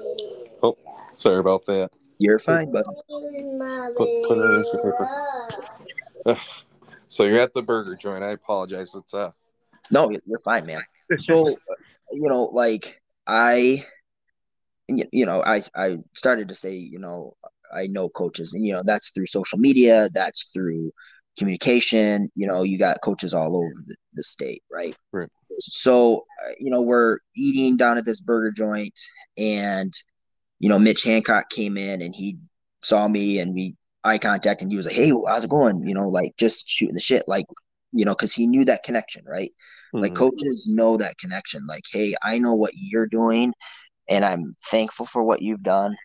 oh 0.63 0.77
sorry 1.13 1.39
about 1.39 1.67
that. 1.67 1.91
You're 2.19 2.39
fine, 2.39 2.71
but 2.71 2.85
put, 3.97 4.09
put 4.29 4.39
it 4.39 4.45
in 4.55 4.65
paper. 4.83 6.39
so 7.09 7.25
you're 7.25 7.39
at 7.39 7.55
the 7.55 7.63
burger 7.63 7.97
joint. 7.97 8.23
I 8.23 8.31
apologize. 8.31 8.95
It's 8.95 9.15
uh. 9.15 9.33
No, 9.91 10.11
you're 10.11 10.39
fine, 10.45 10.67
man. 10.67 10.83
So, 11.19 11.49
you 12.13 12.29
know, 12.29 12.45
like 12.45 13.01
I, 13.27 13.85
you 14.89 15.27
know, 15.27 15.43
I 15.43 15.63
I 15.75 15.99
started 16.15 16.49
to 16.49 16.55
say, 16.55 16.77
you 16.77 16.99
know, 16.99 17.35
I 17.73 17.87
know 17.89 18.09
coaches, 18.09 18.53
and 18.55 18.65
you 18.65 18.75
know, 18.75 18.83
that's 18.85 19.11
through 19.11 19.27
social 19.27 19.59
media. 19.59 20.09
That's 20.15 20.51
through 20.53 20.91
communication. 21.39 22.29
You 22.37 22.47
know, 22.47 22.63
you 22.63 22.79
got 22.79 23.03
coaches 23.03 23.35
all 23.35 23.57
over 23.57 23.75
the, 23.87 23.97
the 24.15 24.23
state, 24.23 24.63
right? 24.71 24.97
Right. 25.13 25.29
So, 25.59 26.25
uh, 26.45 26.53
you 26.59 26.71
know, 26.71 26.81
we're 26.81 27.19
eating 27.37 27.77
down 27.77 27.99
at 27.99 28.05
this 28.05 28.21
burger 28.21 28.53
joint, 28.57 28.99
and 29.37 29.93
you 30.59 30.69
know, 30.69 30.79
Mitch 30.79 31.03
Hancock 31.03 31.51
came 31.51 31.77
in 31.77 32.03
and 32.03 32.15
he 32.15 32.39
saw 32.83 33.09
me 33.09 33.39
and 33.39 33.55
we 33.55 33.77
eye 34.05 34.19
contact 34.19 34.63
and 34.63 34.71
he 34.71 34.77
was 34.77 34.87
like, 34.87 34.95
Hey, 34.95 35.13
how's 35.27 35.45
it 35.45 35.51
going? 35.51 35.81
You 35.87 35.95
know, 35.95 36.09
like 36.09 36.33
just 36.39 36.69
shooting 36.69 36.95
the 36.95 37.01
shit, 37.01 37.25
like, 37.27 37.47
you 37.93 38.05
know, 38.05 38.15
cause 38.15 38.33
he 38.33 38.47
knew 38.47 38.65
that 38.65 38.83
connection, 38.83 39.25
right? 39.27 39.51
Mm-hmm. 39.95 40.03
Like 40.03 40.15
coaches 40.15 40.67
know 40.69 40.97
that 40.97 41.19
connection. 41.19 41.67
Like, 41.67 41.85
Hey, 41.91 42.15
I 42.23 42.39
know 42.39 42.55
what 42.55 42.73
you're 42.75 43.07
doing 43.07 43.53
and 44.09 44.25
I'm 44.25 44.57
thankful 44.71 45.07
for 45.07 45.23
what 45.23 45.43
you've 45.43 45.63
done. 45.63 45.97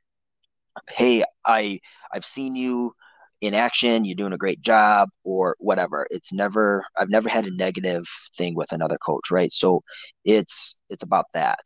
Hey, 0.89 1.23
I, 1.45 1.79
I've 2.13 2.25
seen 2.25 2.55
you 2.55 2.93
in 3.41 3.53
action. 3.53 4.05
You're 4.05 4.15
doing 4.15 4.33
a 4.33 4.37
great 4.37 4.61
job 4.61 5.09
or 5.25 5.55
whatever. 5.59 6.07
It's 6.09 6.31
never, 6.31 6.85
I've 6.97 7.09
never 7.09 7.27
had 7.27 7.45
a 7.45 7.55
negative 7.55 8.05
thing 8.37 8.55
with 8.55 8.71
another 8.71 8.97
coach. 8.97 9.31
Right. 9.31 9.51
So 9.51 9.83
it's, 10.23 10.77
it's 10.89 11.03
about 11.03 11.25
that 11.33 11.59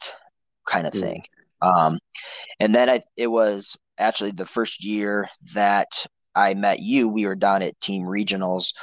kind 0.68 0.88
of 0.88 0.94
mm-hmm. 0.94 1.04
thing. 1.04 1.24
Um, 1.64 1.98
and 2.60 2.76
then 2.76 2.90
I, 2.90 3.02
it 3.16 3.28
was 3.28 3.78
actually 3.98 4.32
the 4.32 4.46
first 4.46 4.84
year 4.84 5.30
that 5.54 6.06
I 6.36 6.54
met 6.56 6.82
you. 6.82 7.08
We 7.08 7.26
were 7.26 7.36
down 7.36 7.62
at 7.62 7.80
team 7.80 8.04
regionals 8.04 8.74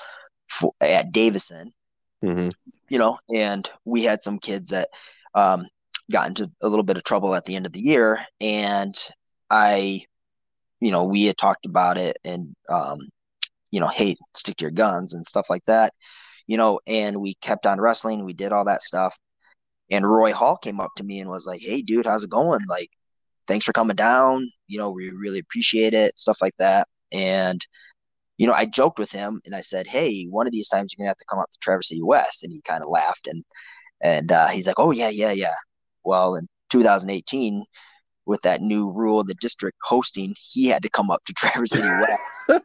for, 0.49 0.73
at 0.81 1.13
Davison, 1.13 1.73
mm-hmm. 2.25 2.49
you 2.89 2.99
know, 2.99 3.19
and 3.35 3.69
we 3.85 4.05
had 4.05 4.23
some 4.23 4.39
kids 4.39 4.71
that 4.71 4.89
um, 5.35 5.67
got 6.11 6.29
into 6.29 6.51
a 6.63 6.69
little 6.69 6.85
bit 6.85 6.97
of 6.97 7.05
trouble 7.05 7.35
at 7.35 7.45
the 7.45 7.57
end 7.57 7.67
of 7.67 7.73
the 7.73 7.81
year. 7.81 8.25
And 8.41 8.95
I, 9.51 10.05
you 10.81 10.91
know, 10.91 11.05
we 11.05 11.25
had 11.25 11.37
talked 11.37 11.67
about 11.67 11.99
it 11.99 12.17
and, 12.25 12.55
um, 12.69 12.99
you 13.71 13.81
know, 13.81 13.89
hey, 13.89 14.17
stick 14.35 14.57
to 14.57 14.65
your 14.65 14.71
guns 14.71 15.13
and 15.13 15.25
stuff 15.25 15.51
like 15.51 15.65
that, 15.65 15.93
you 16.47 16.57
know, 16.57 16.81
and 16.87 17.21
we 17.21 17.35
kept 17.35 17.67
on 17.67 17.81
wrestling. 17.81 18.25
We 18.25 18.33
did 18.33 18.53
all 18.53 18.65
that 18.65 18.83
stuff. 18.83 19.17
And 19.91 20.09
Roy 20.09 20.33
Hall 20.33 20.57
came 20.57 20.81
up 20.81 20.93
to 20.97 21.05
me 21.05 21.21
and 21.21 21.31
was 21.31 21.47
like, 21.47 21.61
"Hey, 21.61 21.83
dude, 21.83 22.07
how's 22.07 22.25
it 22.25 22.31
going? 22.31 22.61
Like, 22.69 22.91
thanks 23.47 23.65
for 23.65 23.73
coming 23.73 23.97
down. 23.97 24.49
You 24.69 24.79
know, 24.79 24.91
we 24.91 25.11
really 25.11 25.39
appreciate 25.41 25.95
it, 25.95 26.19
stuff 26.19 26.39
like 26.41 26.57
that." 26.59 26.89
And 27.13 27.65
you 28.39 28.47
know, 28.47 28.55
I 28.55 28.67
joked 28.67 28.99
with 28.99 29.13
him 29.13 29.41
and 29.45 29.55
I 29.55 29.61
said, 29.63 29.87
"Hey, 29.87 30.25
one 30.25 30.47
of 30.47 30.53
these 30.53 30.69
times 30.69 30.93
you're 30.93 31.05
gonna 31.05 31.11
have 31.11 31.19
to 31.19 31.25
come 31.31 31.41
up 31.41 31.51
to 31.53 31.59
Traverse 31.61 31.89
City 31.89 32.03
West." 32.03 32.45
And 32.45 32.53
he 32.53 32.63
kind 32.63 32.83
of 32.83 32.91
laughed 32.91 33.27
and 33.27 33.45
and 34.01 34.33
uh, 34.33 34.49
he's 34.49 34.67
like, 34.67 34.79
"Oh 34.79 34.93
yeah, 34.93 35.11
yeah, 35.11 35.33
yeah." 35.33 35.55
Well, 36.05 36.37
in 36.37 36.49
2018, 36.71 37.65
with 38.27 38.43
that 38.43 38.63
new 38.63 38.91
rule, 38.91 39.25
the 39.25 39.35
district 39.35 39.79
hosting, 39.83 40.35
he 40.39 40.67
had 40.69 40.83
to 40.85 40.89
come 40.91 41.11
up 41.11 41.25
to 41.27 41.33
Traverse 41.37 41.73
City 41.73 41.89
West. 41.89 42.63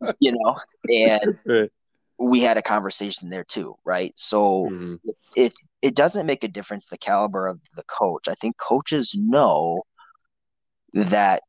you 0.20 0.32
know, 0.32 0.56
and 0.88 1.70
we 2.18 2.40
had 2.40 2.56
a 2.56 2.62
conversation 2.62 3.28
there 3.28 3.44
too, 3.44 3.74
right? 3.84 4.12
So 4.16 4.68
mm-hmm. 4.70 4.94
it 5.36 5.52
it 5.82 5.94
doesn't 5.94 6.26
make 6.26 6.44
a 6.44 6.48
difference 6.48 6.86
the 6.86 6.98
caliber 6.98 7.46
of 7.46 7.60
the 7.74 7.84
coach. 7.84 8.28
I 8.28 8.34
think 8.34 8.56
coaches 8.56 9.14
know 9.16 9.82
that 10.92 11.42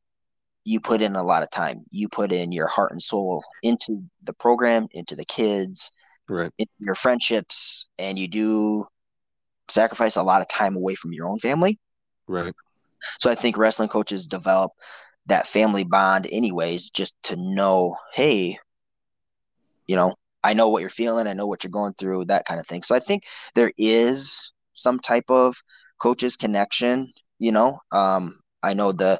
you 0.63 0.80
put 0.80 1.01
in 1.01 1.15
a 1.15 1.23
lot 1.23 1.43
of 1.43 1.51
time. 1.51 1.80
You 1.91 2.10
put 2.10 2.32
in 2.32 2.51
your 2.51 2.67
heart 2.67 2.91
and 2.91 3.01
soul 3.01 3.43
into 3.62 4.04
the 4.23 4.34
program, 4.34 4.88
into 4.91 5.15
the 5.15 5.25
kids, 5.25 5.91
right? 6.28 6.51
your 6.80 6.95
friendships, 6.95 7.86
and 7.99 8.17
you 8.17 8.28
do 8.28 8.88
sacrifice 9.67 10.15
a 10.15 10.23
lot 10.23 10.41
of 10.41 10.47
time 10.49 10.75
away 10.75 10.95
from 10.95 11.13
your 11.13 11.28
own 11.28 11.39
family. 11.39 11.80
Right. 12.28 12.54
So 13.19 13.30
I 13.30 13.36
think 13.36 13.58
wrestling 13.58 13.89
coaches 13.89 14.25
develop 14.25 14.71
that 15.28 15.47
family 15.47 15.84
bond 15.84 16.28
anyways, 16.32 16.89
just 16.89 17.15
to 17.23 17.36
know, 17.36 17.97
hey, 18.13 18.58
you 19.88 19.95
know, 19.95 20.15
I 20.45 20.53
know 20.53 20.69
what 20.69 20.81
you're 20.81 20.91
feeling, 20.91 21.25
I 21.25 21.34
know 21.34 21.47
what 21.47 21.63
you're 21.63 21.71
going 21.71 21.93
through, 21.93 22.25
that 22.25 22.45
kind 22.45 22.60
of 22.60 22.67
thing. 22.67 22.84
So 22.84 22.93
I 22.93 22.99
think 22.99 23.23
there 23.55 23.71
is 23.79 24.47
some 24.75 24.99
type 24.99 25.25
of 25.29 25.55
coaches 25.99 26.36
connection, 26.36 27.12
you 27.39 27.51
know. 27.51 27.79
Um, 27.91 28.39
I 28.62 28.75
know 28.75 28.91
the 28.91 29.19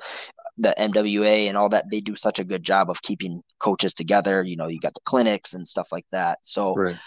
the 0.58 0.76
MWA 0.78 1.48
and 1.48 1.58
all 1.58 1.70
that 1.70 1.90
they 1.90 2.00
do 2.00 2.16
such 2.16 2.38
a 2.38 2.44
good 2.44 2.64
job 2.64 2.92
of 2.92 3.02
keeping 3.02 3.42
coaches 3.60 3.94
together. 3.94 4.44
You 4.44 4.56
know, 4.56 4.68
you 4.68 4.80
got 4.80 4.94
the 4.94 5.02
clinics 5.04 5.56
and 5.56 5.68
stuff 5.68 5.90
like 5.92 6.06
that. 6.12 6.38
So 6.44 6.76
right. 6.76 6.98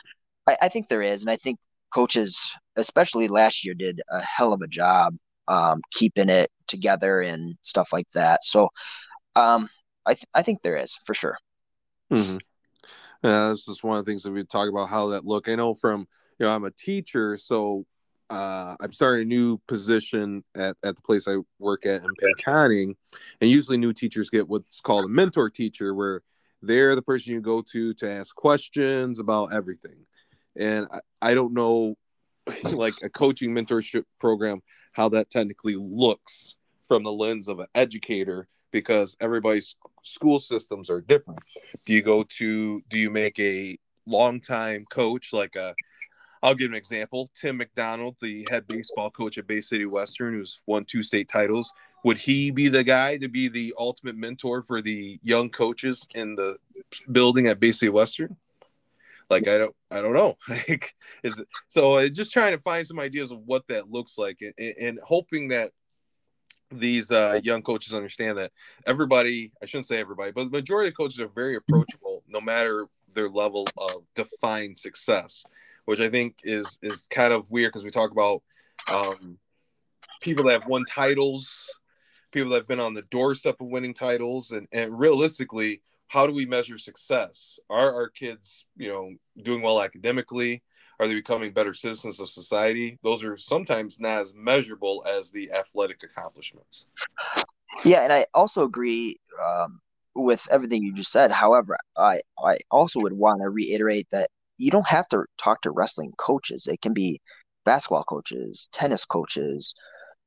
I, 0.49 0.57
I, 0.63 0.69
think 0.69 0.89
there 0.89 1.01
is, 1.01 1.23
and 1.23 1.31
I 1.31 1.37
think 1.37 1.59
coaches, 1.95 2.39
especially 2.77 3.29
last 3.29 3.65
year, 3.65 3.75
did 3.75 4.03
a 4.11 4.21
hell 4.21 4.53
of 4.53 4.63
a 4.63 4.67
job 4.67 5.17
um, 5.47 5.81
keeping 5.93 6.29
it 6.29 6.51
together 6.67 7.21
and 7.21 7.57
stuff 7.63 7.91
like 7.93 8.11
that. 8.15 8.45
So 8.45 8.69
um, 9.37 9.69
I 10.05 10.15
th- 10.15 10.27
I 10.35 10.43
think 10.43 10.63
there 10.63 10.77
is 10.77 10.97
for 11.07 11.15
sure. 11.15 11.39
Mm-hmm. 12.13 12.39
This 13.23 13.69
is 13.69 13.83
one 13.83 13.99
of 13.99 14.05
the 14.05 14.11
things 14.11 14.23
that 14.23 14.33
we 14.33 14.45
talk 14.45 14.69
about 14.69 14.89
how 14.89 15.09
that 15.09 15.25
look. 15.25 15.49
I 15.49 15.55
know 15.55 15.75
from 15.75 16.07
you 16.39 16.47
know 16.47 16.55
I'm 16.55 16.65
a 16.65 16.71
teacher, 16.71 17.37
so 17.37 17.85
uh, 18.31 18.77
I'm 18.81 18.93
starting 18.93 19.23
a 19.23 19.29
new 19.29 19.59
position 19.67 20.45
at, 20.55 20.77
at 20.85 20.97
the 20.97 21.03
place 21.03 21.27
I 21.27 21.37
work 21.59 21.87
at 21.87 22.03
in 22.03 22.11
Pinconning, 22.23 22.95
and 23.41 23.51
usually 23.51 23.79
new 23.79 23.93
teachers 23.93 24.31
get 24.31 24.49
what's 24.49 24.81
called 24.81 25.07
a 25.07 25.09
mentor 25.09 25.51
teacher, 25.51 25.95
where 25.95 26.23
they're 26.63 26.95
the 26.95 27.03
person 27.03 27.33
you 27.33 27.41
go 27.41 27.63
to 27.73 27.95
to 27.95 28.11
ask 28.11 28.35
questions 28.35 29.19
about 29.19 29.53
everything. 29.53 30.07
And 30.57 30.87
I, 30.91 31.01
I 31.23 31.35
don't 31.35 31.55
know, 31.55 31.97
like 32.73 32.95
a 33.03 33.09
coaching 33.09 33.55
mentorship 33.55 34.05
program, 34.21 34.61
how 34.93 35.09
that 35.11 35.31
technically 35.31 35.77
looks 35.77 36.57
from 36.85 37.05
the 37.05 37.13
lens 37.13 37.49
of 37.49 37.61
an 37.61 37.67
educator 37.75 38.49
because 38.73 39.17
everybody's 39.21 39.77
school 40.13 40.39
systems 40.39 40.91
are 40.91 41.01
different. 41.01 41.41
Do 41.85 41.93
you 41.93 42.03
go 42.03 42.25
to 42.39 42.83
do 42.89 42.99
you 42.99 43.11
make 43.11 43.39
a 43.39 43.79
longtime 44.07 44.87
coach 44.91 45.33
like 45.33 45.57
a 45.57 45.75
I'll 46.43 46.55
give 46.55 46.71
an 46.71 46.77
example. 46.77 47.31
Tim 47.35 47.57
McDonald, 47.57 48.17
the 48.21 48.47
head 48.49 48.67
baseball 48.69 49.11
coach 49.11 49.39
at 49.39 49.47
Bay 49.47 49.61
City 49.61 49.87
Western, 49.87 50.35
who's 50.35 50.61
won 50.67 50.85
two 50.85 51.03
state 51.03 51.29
titles, 51.29 51.73
would 52.05 52.17
he 52.17 52.51
be 52.51 52.69
the 52.69 52.85
guy 52.85 53.17
to 53.17 53.29
be 53.29 53.49
the 53.49 53.75
ultimate 53.77 54.17
mentor 54.17 54.63
for 54.63 54.81
the 54.81 55.19
young 55.23 55.51
coaches 55.51 56.07
in 56.15 56.37
the 56.37 56.57
building 57.11 57.49
at 57.49 57.59
Bay 57.59 57.73
City 57.73 57.91
Western? 57.91 58.37
Like 59.31 59.49
I 59.49 59.59
don't, 59.59 59.75
I 59.91 60.01
don't 60.01 60.15
know. 60.15 60.37
Like, 60.49 60.95
is 61.23 61.39
it, 61.39 61.49
so 61.67 61.99
uh, 61.99 62.09
just 62.09 62.33
trying 62.33 62.53
to 62.53 62.63
find 62.63 62.87
some 62.87 63.01
ideas 63.01 63.31
of 63.31 63.41
what 63.45 63.67
that 63.69 63.91
looks 63.91 64.17
like, 64.17 64.41
and, 64.41 64.75
and 64.81 64.99
hoping 65.03 65.49
that 65.49 65.73
these 66.71 67.11
uh, 67.11 67.41
young 67.43 67.63
coaches 67.63 67.95
understand 67.95 68.39
that 68.39 68.53
everybody, 68.87 69.53
I 69.63 69.67
shouldn't 69.67 69.87
say 69.87 69.99
everybody, 69.99 70.33
but 70.33 70.45
the 70.45 70.51
majority 70.51 70.89
of 70.89 70.97
coaches 70.97 71.21
are 71.21 71.29
very 71.29 71.57
approachable 71.57 72.23
no 72.29 72.41
matter 72.41 72.87
their 73.15 73.29
level 73.29 73.67
of 73.77 74.05
defined 74.15 74.77
success, 74.77 75.45
which 75.87 76.01
I 76.01 76.09
think 76.09 76.37
is 76.45 76.79
is 76.83 77.07
kind 77.07 77.33
of 77.33 77.51
weird 77.51 77.73
because 77.73 77.85
we 77.85 77.91
talk 77.91 78.11
about 78.11 78.43
um, 78.91 79.39
people 80.21 80.45
that 80.45 80.61
have 80.61 80.69
won 80.69 80.85
titles, 80.85 81.71
people 82.33 82.51
that 82.51 82.59
have 82.59 82.69
been 82.69 82.81
on 82.81 82.95
the 82.95 83.03
doorstep 83.03 83.61
of 83.61 83.69
winning 83.69 83.95
titles, 83.95 84.51
and 84.51 84.69
and 84.73 84.99
realistically, 84.99 85.81
how 86.09 86.27
do 86.27 86.33
we 86.33 86.47
measure 86.47 86.79
success? 86.79 87.59
Are 87.71 87.95
our 87.95 88.09
kids, 88.09 88.67
you 88.77 88.89
know, 88.89 89.15
doing 89.43 89.63
well 89.63 89.81
academically? 89.81 90.63
Are 91.01 91.07
they 91.07 91.15
becoming 91.15 91.53
better 91.53 91.75
citizens 91.75 92.21
of 92.21 92.29
society? 92.29 92.99
Those 93.03 93.25
are 93.25 93.37
sometimes 93.37 94.01
not 94.01 94.21
as 94.21 94.35
measurable 94.35 95.05
as 95.07 95.31
the 95.31 95.51
athletic 95.53 96.03
accomplishments. 96.03 96.85
Yeah, 97.85 98.01
and 98.01 98.13
I 98.13 98.27
also 98.35 98.65
agree 98.65 99.17
um, 99.43 99.81
with 100.15 100.47
everything 100.51 100.83
you 100.83 100.93
just 100.93 101.13
said. 101.13 101.31
However, 101.31 101.77
I 101.97 102.21
I 102.43 102.59
also 102.71 103.01
would 103.01 103.13
want 103.13 103.41
to 103.43 103.51
reiterate 103.51 104.09
that 104.11 104.31
you 104.57 104.71
don't 104.71 104.87
have 104.89 105.07
to 105.09 105.25
talk 105.43 105.63
to 105.63 105.71
wrestling 105.71 106.13
coaches. 106.19 106.67
It 106.67 106.81
can 106.81 106.93
be 106.93 107.21
basketball 107.65 108.05
coaches, 108.05 108.69
tennis 108.73 109.05
coaches, 109.05 109.75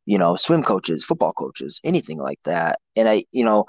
you 0.06 0.18
know, 0.18 0.36
swim 0.36 0.64
coaches, 0.64 1.04
football 1.04 1.34
coaches, 1.34 1.82
anything 1.84 2.18
like 2.18 2.40
that. 2.46 2.80
And 2.96 3.10
I, 3.10 3.26
you 3.32 3.44
know, 3.44 3.66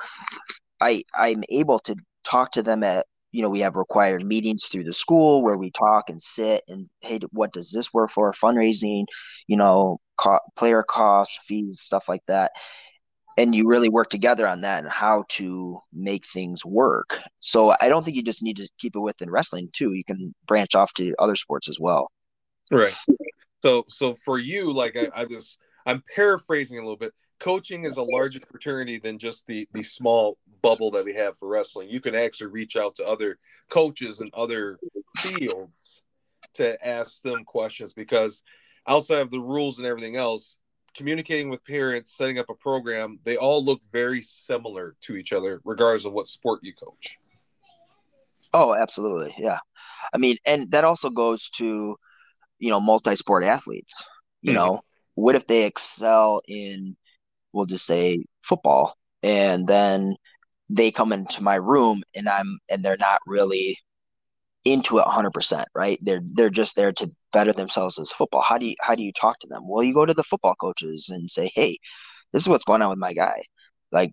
I 0.81 1.03
I'm 1.15 1.43
able 1.49 1.81
to 1.81 1.97
talk 2.25 2.53
to 2.53 2.63
them 2.63 2.85
at 2.85 3.07
you 3.33 3.43
know, 3.43 3.49
we 3.49 3.61
have 3.61 3.77
required 3.77 4.25
meetings 4.25 4.67
through 4.67 4.85
the 4.85 4.93
school 4.93 5.43
where 5.43 5.57
we 5.57 5.71
talk 5.71 6.11
and 6.11 6.21
sit 6.21 6.63
and 6.69 6.89
hey, 7.01 7.19
what 7.33 7.53
does 7.53 7.71
this 7.71 7.93
work 7.93 8.11
for? 8.11 8.33
Fundraising, 8.33 9.07
you 9.49 9.57
know, 9.57 9.99
co- 10.19 10.41
player 10.57 10.83
costs, 10.83 11.39
fees, 11.47 11.81
stuff 11.81 12.09
like 12.09 12.23
that. 12.29 12.53
And 13.39 13.55
you 13.55 13.67
really 13.67 13.89
work 13.89 14.11
together 14.11 14.47
on 14.47 14.61
that 14.61 14.85
and 14.85 14.93
how 14.93 15.25
to 15.31 15.79
make 15.91 16.27
things 16.27 16.67
work. 16.67 17.19
So 17.41 17.75
I 17.81 17.89
don't 17.89 18.05
think 18.05 18.17
you 18.17 18.23
just 18.23 18.43
need 18.43 18.59
to 18.59 18.69
keep 18.79 18.95
it 18.95 19.01
within 19.01 19.31
wrestling 19.31 19.71
too. 19.73 19.95
You 19.95 20.05
can 20.05 20.35
branch 20.47 20.75
off 20.75 20.93
to 20.95 21.15
other 21.19 21.35
sports 21.35 21.69
as 21.69 21.79
well. 21.81 22.11
Right. 22.71 22.95
So 23.63 23.85
so 23.89 24.15
for 24.15 24.39
you, 24.39 24.73
like 24.73 24.97
I, 24.97 25.09
I 25.15 25.25
just 25.25 25.57
I'm 25.87 26.03
paraphrasing 26.15 26.79
a 26.79 26.83
little 26.83 26.97
bit. 26.97 27.15
Coaching 27.41 27.85
is 27.85 27.97
a 27.97 28.03
larger 28.03 28.41
fraternity 28.41 28.99
than 28.99 29.19
just 29.19 29.47
the 29.47 29.67
the 29.73 29.83
small 29.83 30.37
bubble 30.63 30.91
that 30.93 31.05
we 31.05 31.15
have 31.15 31.39
for 31.39 31.49
wrestling. 31.49 31.89
You 31.91 32.01
can 32.01 32.15
actually 32.15 32.49
reach 32.49 32.77
out 32.77 32.95
to 32.97 33.07
other 33.07 33.39
coaches 33.69 34.21
and 34.21 34.31
other 34.35 34.79
fields 35.17 36.03
to 36.55 36.87
ask 36.87 37.23
them 37.23 37.45
questions 37.45 37.93
because 37.93 38.43
outside 38.87 39.21
of 39.21 39.31
the 39.31 39.41
rules 39.41 39.79
and 39.79 39.87
everything 39.87 40.17
else, 40.17 40.57
communicating 40.95 41.49
with 41.49 41.65
parents, 41.65 42.17
setting 42.17 42.39
up 42.39 42.51
a 42.51 42.55
program, 42.55 43.19
they 43.25 43.37
all 43.37 43.65
look 43.65 43.81
very 43.93 44.21
similar 44.21 44.95
to 45.03 45.17
each 45.17 45.33
other, 45.33 45.61
regardless 45.65 46.05
of 46.05 46.13
what 46.13 46.29
sport 46.29 46.61
you 46.63 46.73
coach. 46.75 47.19
Oh, 48.53 48.75
absolutely. 48.75 49.35
Yeah. 49.39 49.59
I 50.13 50.19
mean, 50.19 50.37
and 50.45 50.71
that 50.73 50.85
also 50.85 51.09
goes 51.09 51.49
to, 51.57 51.97
you 52.59 52.71
know, 52.71 52.81
multi 52.81 53.17
sport 53.17 53.45
athletes. 53.45 54.05
You 54.43 54.51
mm-hmm. 54.51 54.57
know, 54.57 54.81
what 55.15 55.35
if 55.35 55.47
they 55.47 55.65
excel 55.65 56.43
in, 56.47 56.97
we'll 57.53 57.67
just 57.67 57.87
say 57.87 58.25
football, 58.43 58.95
and 59.23 59.67
then 59.67 60.17
they 60.73 60.91
come 60.91 61.13
into 61.13 61.43
my 61.43 61.57
room 61.57 62.03
and 62.15 62.29
I'm, 62.29 62.59
and 62.71 62.85
they're 62.85 62.97
not 62.99 63.21
really 63.27 63.79
into 64.65 64.99
it 64.99 65.05
100% 65.07 65.65
right? 65.75 65.99
They're 66.03 66.23
they're 66.25 66.51
just 66.51 66.77
there 66.77 66.93
to 66.93 67.11
better 67.33 67.53
themselves 67.53 67.99
as 67.99 68.13
football. 68.13 68.43
How 68.43 68.59
do 68.59 68.67
you 68.67 68.77
how 68.81 68.95
do 68.95 69.03
you 69.03 69.13
talk 69.13 69.39
to 69.41 69.49
them? 69.49 69.69
Well 69.69 69.83
you 69.83 69.95
go 69.95 70.07
to 70.07 70.15
the 70.15 70.23
football 70.25 70.55
coaches 70.55 71.09
and 71.09 71.31
say 71.31 71.51
hey 71.55 71.79
this 72.33 72.43
is 72.43 72.49
what's 72.49 72.65
going 72.65 72.83
on 72.83 72.91
with 72.91 72.99
my 72.99 73.13
guy. 73.13 73.43
Like 73.91 74.13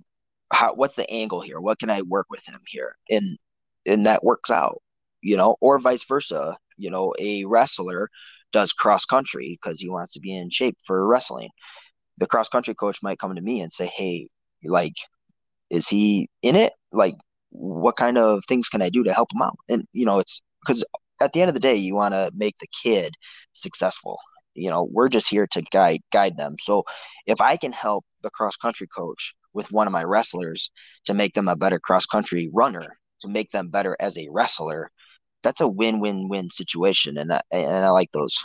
how 0.52 0.74
what's 0.76 0.96
the 0.96 1.10
angle 1.10 1.42
here? 1.42 1.60
What 1.60 1.80
can 1.80 1.90
i 1.90 2.02
work 2.02 2.28
with 2.30 2.48
him 2.48 2.60
here? 2.68 2.96
And 3.10 3.38
and 3.86 4.06
that 4.08 4.24
works 4.24 4.50
out 4.50 4.80
you 5.22 5.38
know 5.38 5.56
or 5.62 5.80
vice 5.80 6.04
versa. 6.06 6.58
You 6.78 6.90
know 6.90 7.14
a 7.20 7.46
wrestler 7.46 8.10
does 8.52 8.74
cross 8.74 9.06
country 9.06 9.60
because 9.62 9.80
he 9.80 9.90
wants 9.90 10.14
to 10.14 10.20
be 10.20 10.36
in 10.36 10.50
shape 10.50 10.78
for 10.86 11.06
wrestling. 11.06 11.50
The 12.18 12.28
cross 12.28 12.50
country 12.50 12.74
coach 12.76 13.00
might 13.04 13.20
come 13.20 13.36
to 13.36 13.42
me 13.42 13.62
and 13.62 13.72
say 13.72 13.86
hey 13.88 14.30
like 14.64 14.96
is 15.70 15.88
he 15.88 16.30
in 16.42 16.56
it 16.56 16.74
like 16.92 17.16
what 17.52 17.96
kind 17.96 18.18
of 18.18 18.44
things 18.48 18.70
can 18.70 18.82
I 18.82 18.90
do 18.90 19.04
to 19.04 19.14
help 19.14 19.34
him 19.34 19.42
out? 19.42 19.58
And 19.68 19.86
you 19.94 20.06
know, 20.06 20.20
it's 20.20 20.42
because 20.66 20.84
at 21.22 21.34
the 21.34 21.42
end 21.42 21.50
of 21.50 21.54
the 21.54 21.60
day, 21.60 21.76
you 21.76 21.96
want 21.96 22.14
to 22.14 22.32
make 22.36 22.56
the 22.60 22.68
kid 22.84 23.16
successful. 23.54 24.20
You 24.54 24.70
know, 24.70 24.88
we're 24.92 25.10
just 25.10 25.30
here 25.30 25.48
to 25.52 25.62
guide 25.62 26.02
guide 26.12 26.38
them. 26.38 26.56
So 26.60 26.84
if 27.26 27.42
I 27.42 27.58
can 27.58 27.72
help 27.72 28.06
the 28.24 28.30
cross 28.30 28.56
country 28.56 28.88
coach 28.88 29.34
with 29.54 29.72
one 29.72 29.88
of 29.88 29.94
my 29.94 30.04
wrestlers 30.04 30.72
to 31.06 31.14
make 31.14 31.34
them 31.34 31.48
a 31.48 31.56
better 31.56 31.80
cross 31.80 32.06
country 32.06 32.50
runner, 32.54 32.96
to 33.22 33.28
make 33.28 33.52
them 33.52 33.70
better 33.70 33.96
as 34.00 34.18
a 34.18 34.28
wrestler, 34.30 34.92
that's 35.44 35.62
a 35.62 35.68
win 35.68 36.00
win 36.00 36.28
win 36.30 36.50
situation, 36.50 37.18
and 37.18 37.34
I, 37.34 37.42
and 37.52 37.86
I 37.86 37.90
like 37.90 38.12
those. 38.12 38.38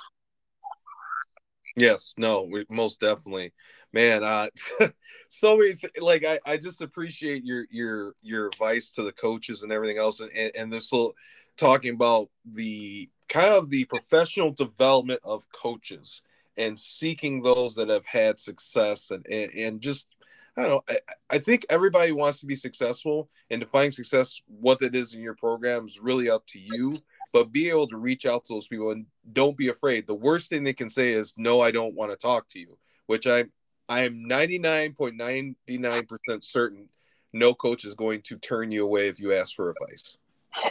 Yes, 1.77 2.15
no, 2.17 2.47
we 2.51 2.65
most 2.71 3.01
definitely 3.01 3.53
man 3.95 4.25
uh 4.25 4.49
so 5.29 5.57
many 5.57 5.75
th- 5.75 5.93
like 6.01 6.25
I, 6.25 6.39
I 6.45 6.57
just 6.57 6.83
appreciate 6.83 7.45
your 7.45 7.65
your 7.71 8.15
your 8.23 8.49
advice 8.49 8.91
to 8.93 9.03
the 9.03 9.13
coaches 9.13 9.63
and 9.63 9.73
everything 9.73 9.99
else 9.99 10.21
and, 10.21 10.31
and, 10.37 10.51
and 10.57 10.73
this 10.73 10.93
little 10.93 11.15
talking 11.57 11.95
about 11.95 12.29
the 12.45 13.09
kind 13.29 13.55
of 13.55 13.71
the 13.71 13.85
professional 13.85 14.51
development 14.51 15.21
of 15.23 15.45
coaches 15.53 16.23
and 16.59 16.79
seeking 16.79 17.41
those 17.41 17.77
that 17.77 17.89
have 17.89 18.05
had 18.05 18.39
success 18.39 19.11
and 19.11 19.25
and, 19.31 19.53
and 19.53 19.81
just 19.81 20.09
I 20.57 20.63
don't 20.63 20.71
know. 20.71 20.85
I, 20.89 21.37
I 21.37 21.39
think 21.39 21.67
everybody 21.69 22.13
wants 22.13 22.39
to 22.41 22.47
be 22.47 22.55
successful, 22.55 23.29
and 23.51 23.61
defining 23.61 23.91
success, 23.91 24.41
what 24.47 24.79
that 24.81 24.95
is 24.95 25.13
in 25.15 25.21
your 25.21 25.35
program, 25.35 25.87
is 25.87 25.99
really 25.99 26.31
up 26.31 26.47
to 26.49 26.61
you. 26.61 26.97
But 27.33 27.51
be 27.51 27.69
able 27.69 27.89
to 27.89 27.97
reach 27.97 28.25
out 28.27 28.45
to 28.45 28.55
those 28.55 28.69
people 28.69 28.93
and 28.93 29.07
don't 29.33 29.57
be 29.57 29.69
afraid. 29.69 30.07
The 30.07 30.15
worst 30.15 30.49
thing 30.49 30.63
they 30.63 30.73
can 30.73 30.89
say 30.89 31.13
is, 31.13 31.35
"No, 31.37 31.61
I 31.61 31.73
don't 31.73 31.97
want 31.97 32.13
to 32.13 32.17
talk 32.17 32.47
to 32.51 32.61
you," 32.61 32.79
which 33.07 33.27
I 33.27 33.47
I 33.89 34.05
am 34.05 34.27
99.99% 34.29 36.45
certain 36.45 36.89
no 37.33 37.53
coach 37.53 37.85
is 37.85 37.95
going 37.95 38.23
to 38.23 38.39
turn 38.39 38.71
you 38.71 38.85
away 38.85 39.09
if 39.09 39.21
you 39.21 39.35
ask 39.35 39.55
for 39.55 39.71
advice. 39.71 40.17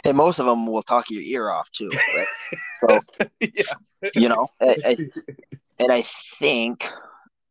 And 0.04 0.16
most 0.16 0.38
of 0.38 0.46
them 0.46 0.66
will 0.66 0.82
talk 0.82 1.10
your 1.10 1.22
ear 1.22 1.50
off 1.50 1.70
too. 1.70 1.90
Right? 1.90 2.26
so, 2.88 3.00
yeah. 3.40 3.74
you 4.14 4.30
know, 4.30 4.48
I, 4.60 4.76
I, 4.84 4.96
and 5.78 5.92
I 5.92 6.02
think 6.02 6.88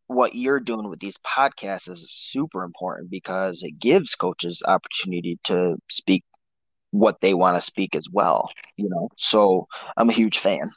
what 0.08 0.36
you're 0.36 0.60
doing 0.60 0.90
with 0.90 1.00
these 1.00 1.18
podcasts 1.18 1.90
is 1.90 2.12
super 2.12 2.64
important 2.64 3.10
because 3.10 3.64
it 3.64 3.80
gives 3.80 4.16
coaches 4.16 4.62
opportunity 4.66 5.40
to 5.46 5.78
speak 5.90 6.24
what 6.92 7.22
they 7.22 7.34
want 7.34 7.56
to 7.56 7.62
speak 7.62 7.96
as 7.96 8.08
well. 8.12 8.50
You 8.78 8.90
know, 8.90 9.10
so 9.18 9.68
I'm 9.96 10.10
a 10.10 10.14
huge 10.14 10.40
fan. 10.40 10.72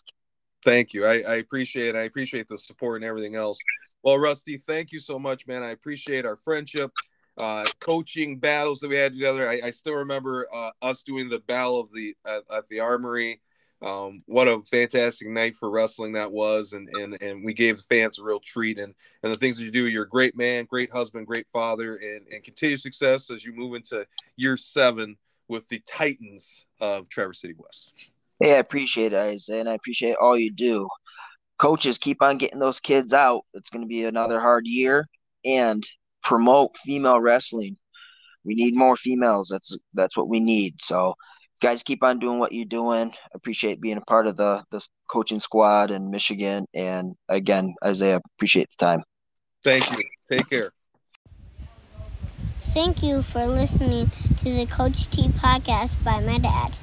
Thank 0.65 0.93
you. 0.93 1.07
I, 1.07 1.21
I 1.21 1.35
appreciate 1.37 1.91
it. 1.91 1.97
I 1.97 2.03
appreciate 2.03 2.49
the 2.49 2.59
support 2.59 2.97
and 2.97 3.05
everything 3.05 3.37
else. 3.37 3.59
Well, 4.07 4.19
Rusty, 4.19 4.57
thank 4.57 4.93
you 4.93 5.01
so 5.01 5.19
much, 5.19 5.49
man. 5.49 5.65
I 5.65 5.71
appreciate 5.71 6.25
our 6.25 6.37
friendship, 6.37 6.93
uh, 7.39 7.65
coaching 7.81 8.39
battles 8.39 8.79
that 8.79 8.89
we 8.89 8.95
had 8.95 9.15
together. 9.15 9.49
I, 9.49 9.61
I 9.65 9.71
still 9.71 9.95
remember 9.95 10.47
uh, 10.53 10.71
us 10.81 11.03
doing 11.03 11.29
the 11.29 11.41
battle 11.41 11.81
of 11.81 11.93
the 11.93 12.17
at, 12.25 12.69
the 12.69 12.79
Armory. 12.79 13.41
Um, 13.83 14.23
what 14.27 14.47
a 14.47 14.63
fantastic 14.63 15.27
night 15.27 15.57
for 15.57 15.71
wrestling 15.71 16.13
that 16.13 16.31
was, 16.31 16.73
and 16.73 16.89
and 16.91 17.21
and 17.21 17.45
we 17.45 17.53
gave 17.53 17.79
the 17.79 17.83
fans 17.83 18.21
a 18.21 18.23
real 18.23 18.39
treat. 18.39 18.79
And 18.79 18.95
and 19.25 19.33
the 19.33 19.37
things 19.37 19.57
that 19.57 19.65
you 19.65 19.73
do, 19.73 19.89
you're 19.89 20.05
a 20.05 20.09
great 20.09 20.37
man, 20.37 20.67
great 20.67 20.93
husband, 20.93 21.27
great 21.27 21.49
father, 21.53 21.97
and 21.97 22.29
and 22.31 22.45
continue 22.45 22.77
success 22.77 23.29
as 23.29 23.45
you 23.45 23.53
move 23.57 23.75
into 23.75 24.07
year 24.37 24.57
seven 24.57 25.17
with 25.49 25.69
the 25.69 25.83
Titans 25.85 26.67
of 26.81 27.09
Traverse 27.09 27.41
City 27.41 27.55
West. 27.59 27.93
Hey, 28.39 28.55
I 28.55 28.59
appreciate 28.59 29.15
it, 29.15 29.19
Isaiah, 29.19 29.61
and 29.63 29.69
I 29.69 29.75
appreciate 29.75 30.15
all 30.21 30.39
you 30.39 30.53
do 30.53 30.87
coaches 31.59 31.99
keep 31.99 32.23
on 32.23 32.39
getting 32.39 32.59
those 32.59 32.81
kids 32.81 33.13
out. 33.13 33.43
It's 33.55 33.71
going 33.71 33.83
to 33.83 33.89
be 33.89 34.05
another 34.05 34.41
hard 34.41 34.67
year 34.67 35.07
and 35.45 35.83
promote 36.23 36.77
female 36.79 37.21
wrestling. 37.21 37.77
We 38.45 38.55
need 38.55 38.77
more 38.77 38.97
females. 38.97 39.49
That's 39.51 39.77
that's 39.95 40.17
what 40.17 40.29
we 40.29 40.41
need. 40.41 40.81
So 40.81 41.15
guys 41.63 41.83
keep 41.83 42.03
on 42.03 42.19
doing 42.19 42.39
what 42.39 42.53
you're 42.53 42.65
doing. 42.65 43.13
Appreciate 43.35 43.81
being 43.81 43.97
a 43.97 44.03
part 44.03 44.27
of 44.27 44.37
the 44.37 44.63
the 44.71 44.87
coaching 45.11 45.41
squad 45.41 45.91
in 45.91 46.11
Michigan 46.11 46.67
and 46.75 47.15
again, 47.29 47.75
Isaiah, 47.85 48.21
appreciate 48.37 48.69
the 48.71 48.85
time. 48.85 49.03
Thank 49.65 49.91
you. 49.91 49.99
Take 50.31 50.49
care. 50.49 50.71
Thank 52.61 53.03
you 53.03 53.23
for 53.23 53.47
listening 53.47 54.11
to 54.39 54.45
the 54.45 54.67
Coach 54.67 55.11
T 55.11 55.29
podcast 55.29 56.03
by 56.05 56.21
my 56.21 56.39
dad. 56.39 56.75